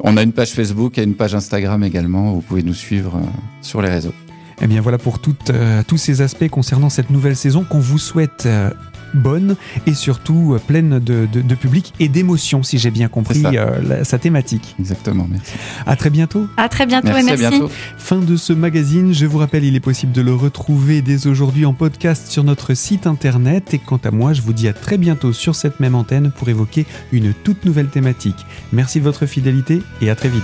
On 0.00 0.16
a 0.16 0.22
une 0.22 0.32
page 0.32 0.50
Facebook 0.50 0.98
et 0.98 1.02
une 1.02 1.14
page 1.14 1.34
Instagram 1.34 1.82
également. 1.84 2.32
Vous 2.32 2.40
pouvez 2.40 2.62
nous 2.62 2.74
suivre 2.74 3.16
euh, 3.16 3.26
sur 3.60 3.82
les 3.82 3.88
réseaux. 3.88 4.14
Eh 4.60 4.66
bien 4.66 4.80
voilà 4.80 4.98
pour 4.98 5.18
euh, 5.50 5.82
tous 5.86 5.96
ces 5.96 6.22
aspects 6.22 6.48
concernant 6.48 6.88
cette 6.88 7.10
nouvelle 7.10 7.36
saison 7.36 7.64
qu'on 7.64 7.80
vous 7.80 7.98
souhaite 7.98 8.44
euh, 8.46 8.70
bonne 9.14 9.56
et 9.86 9.94
surtout 9.94 10.54
euh, 10.54 10.58
pleine 10.58 10.98
de, 10.98 11.26
de, 11.30 11.40
de 11.40 11.54
public 11.54 11.92
et 12.00 12.08
d'émotion, 12.08 12.62
si 12.62 12.78
j'ai 12.78 12.90
bien 12.90 13.08
compris 13.08 13.42
euh, 13.44 13.80
la, 13.86 14.04
sa 14.04 14.18
thématique. 14.18 14.74
Exactement, 14.78 15.26
merci. 15.30 15.52
À 15.86 15.96
très 15.96 16.10
bientôt. 16.10 16.46
À 16.56 16.68
très 16.68 16.86
bientôt 16.86 17.08
merci, 17.08 17.20
et 17.20 17.24
merci. 17.24 17.44
À 17.44 17.50
bientôt. 17.50 17.70
Fin 17.96 18.18
de 18.18 18.36
ce 18.36 18.52
magazine. 18.52 19.12
Je 19.12 19.26
vous 19.26 19.38
rappelle, 19.38 19.64
il 19.64 19.76
est 19.76 19.80
possible 19.80 20.12
de 20.12 20.22
le 20.22 20.34
retrouver 20.34 21.02
dès 21.02 21.26
aujourd'hui 21.26 21.66
en 21.66 21.72
podcast 21.72 22.30
sur 22.30 22.44
notre 22.44 22.74
site 22.74 23.06
internet. 23.06 23.74
Et 23.74 23.78
quant 23.78 24.00
à 24.04 24.10
moi, 24.10 24.32
je 24.32 24.42
vous 24.42 24.52
dis 24.52 24.68
à 24.68 24.72
très 24.72 24.98
bientôt 24.98 25.32
sur 25.32 25.54
cette 25.54 25.80
même 25.80 25.94
antenne 25.94 26.32
pour 26.36 26.48
évoquer 26.48 26.86
une 27.12 27.32
toute 27.32 27.64
nouvelle 27.64 27.88
thématique. 27.88 28.46
Merci 28.72 28.98
de 28.98 29.04
votre 29.04 29.26
fidélité 29.26 29.82
et 30.00 30.10
à 30.10 30.14
très 30.14 30.28
vite. 30.28 30.42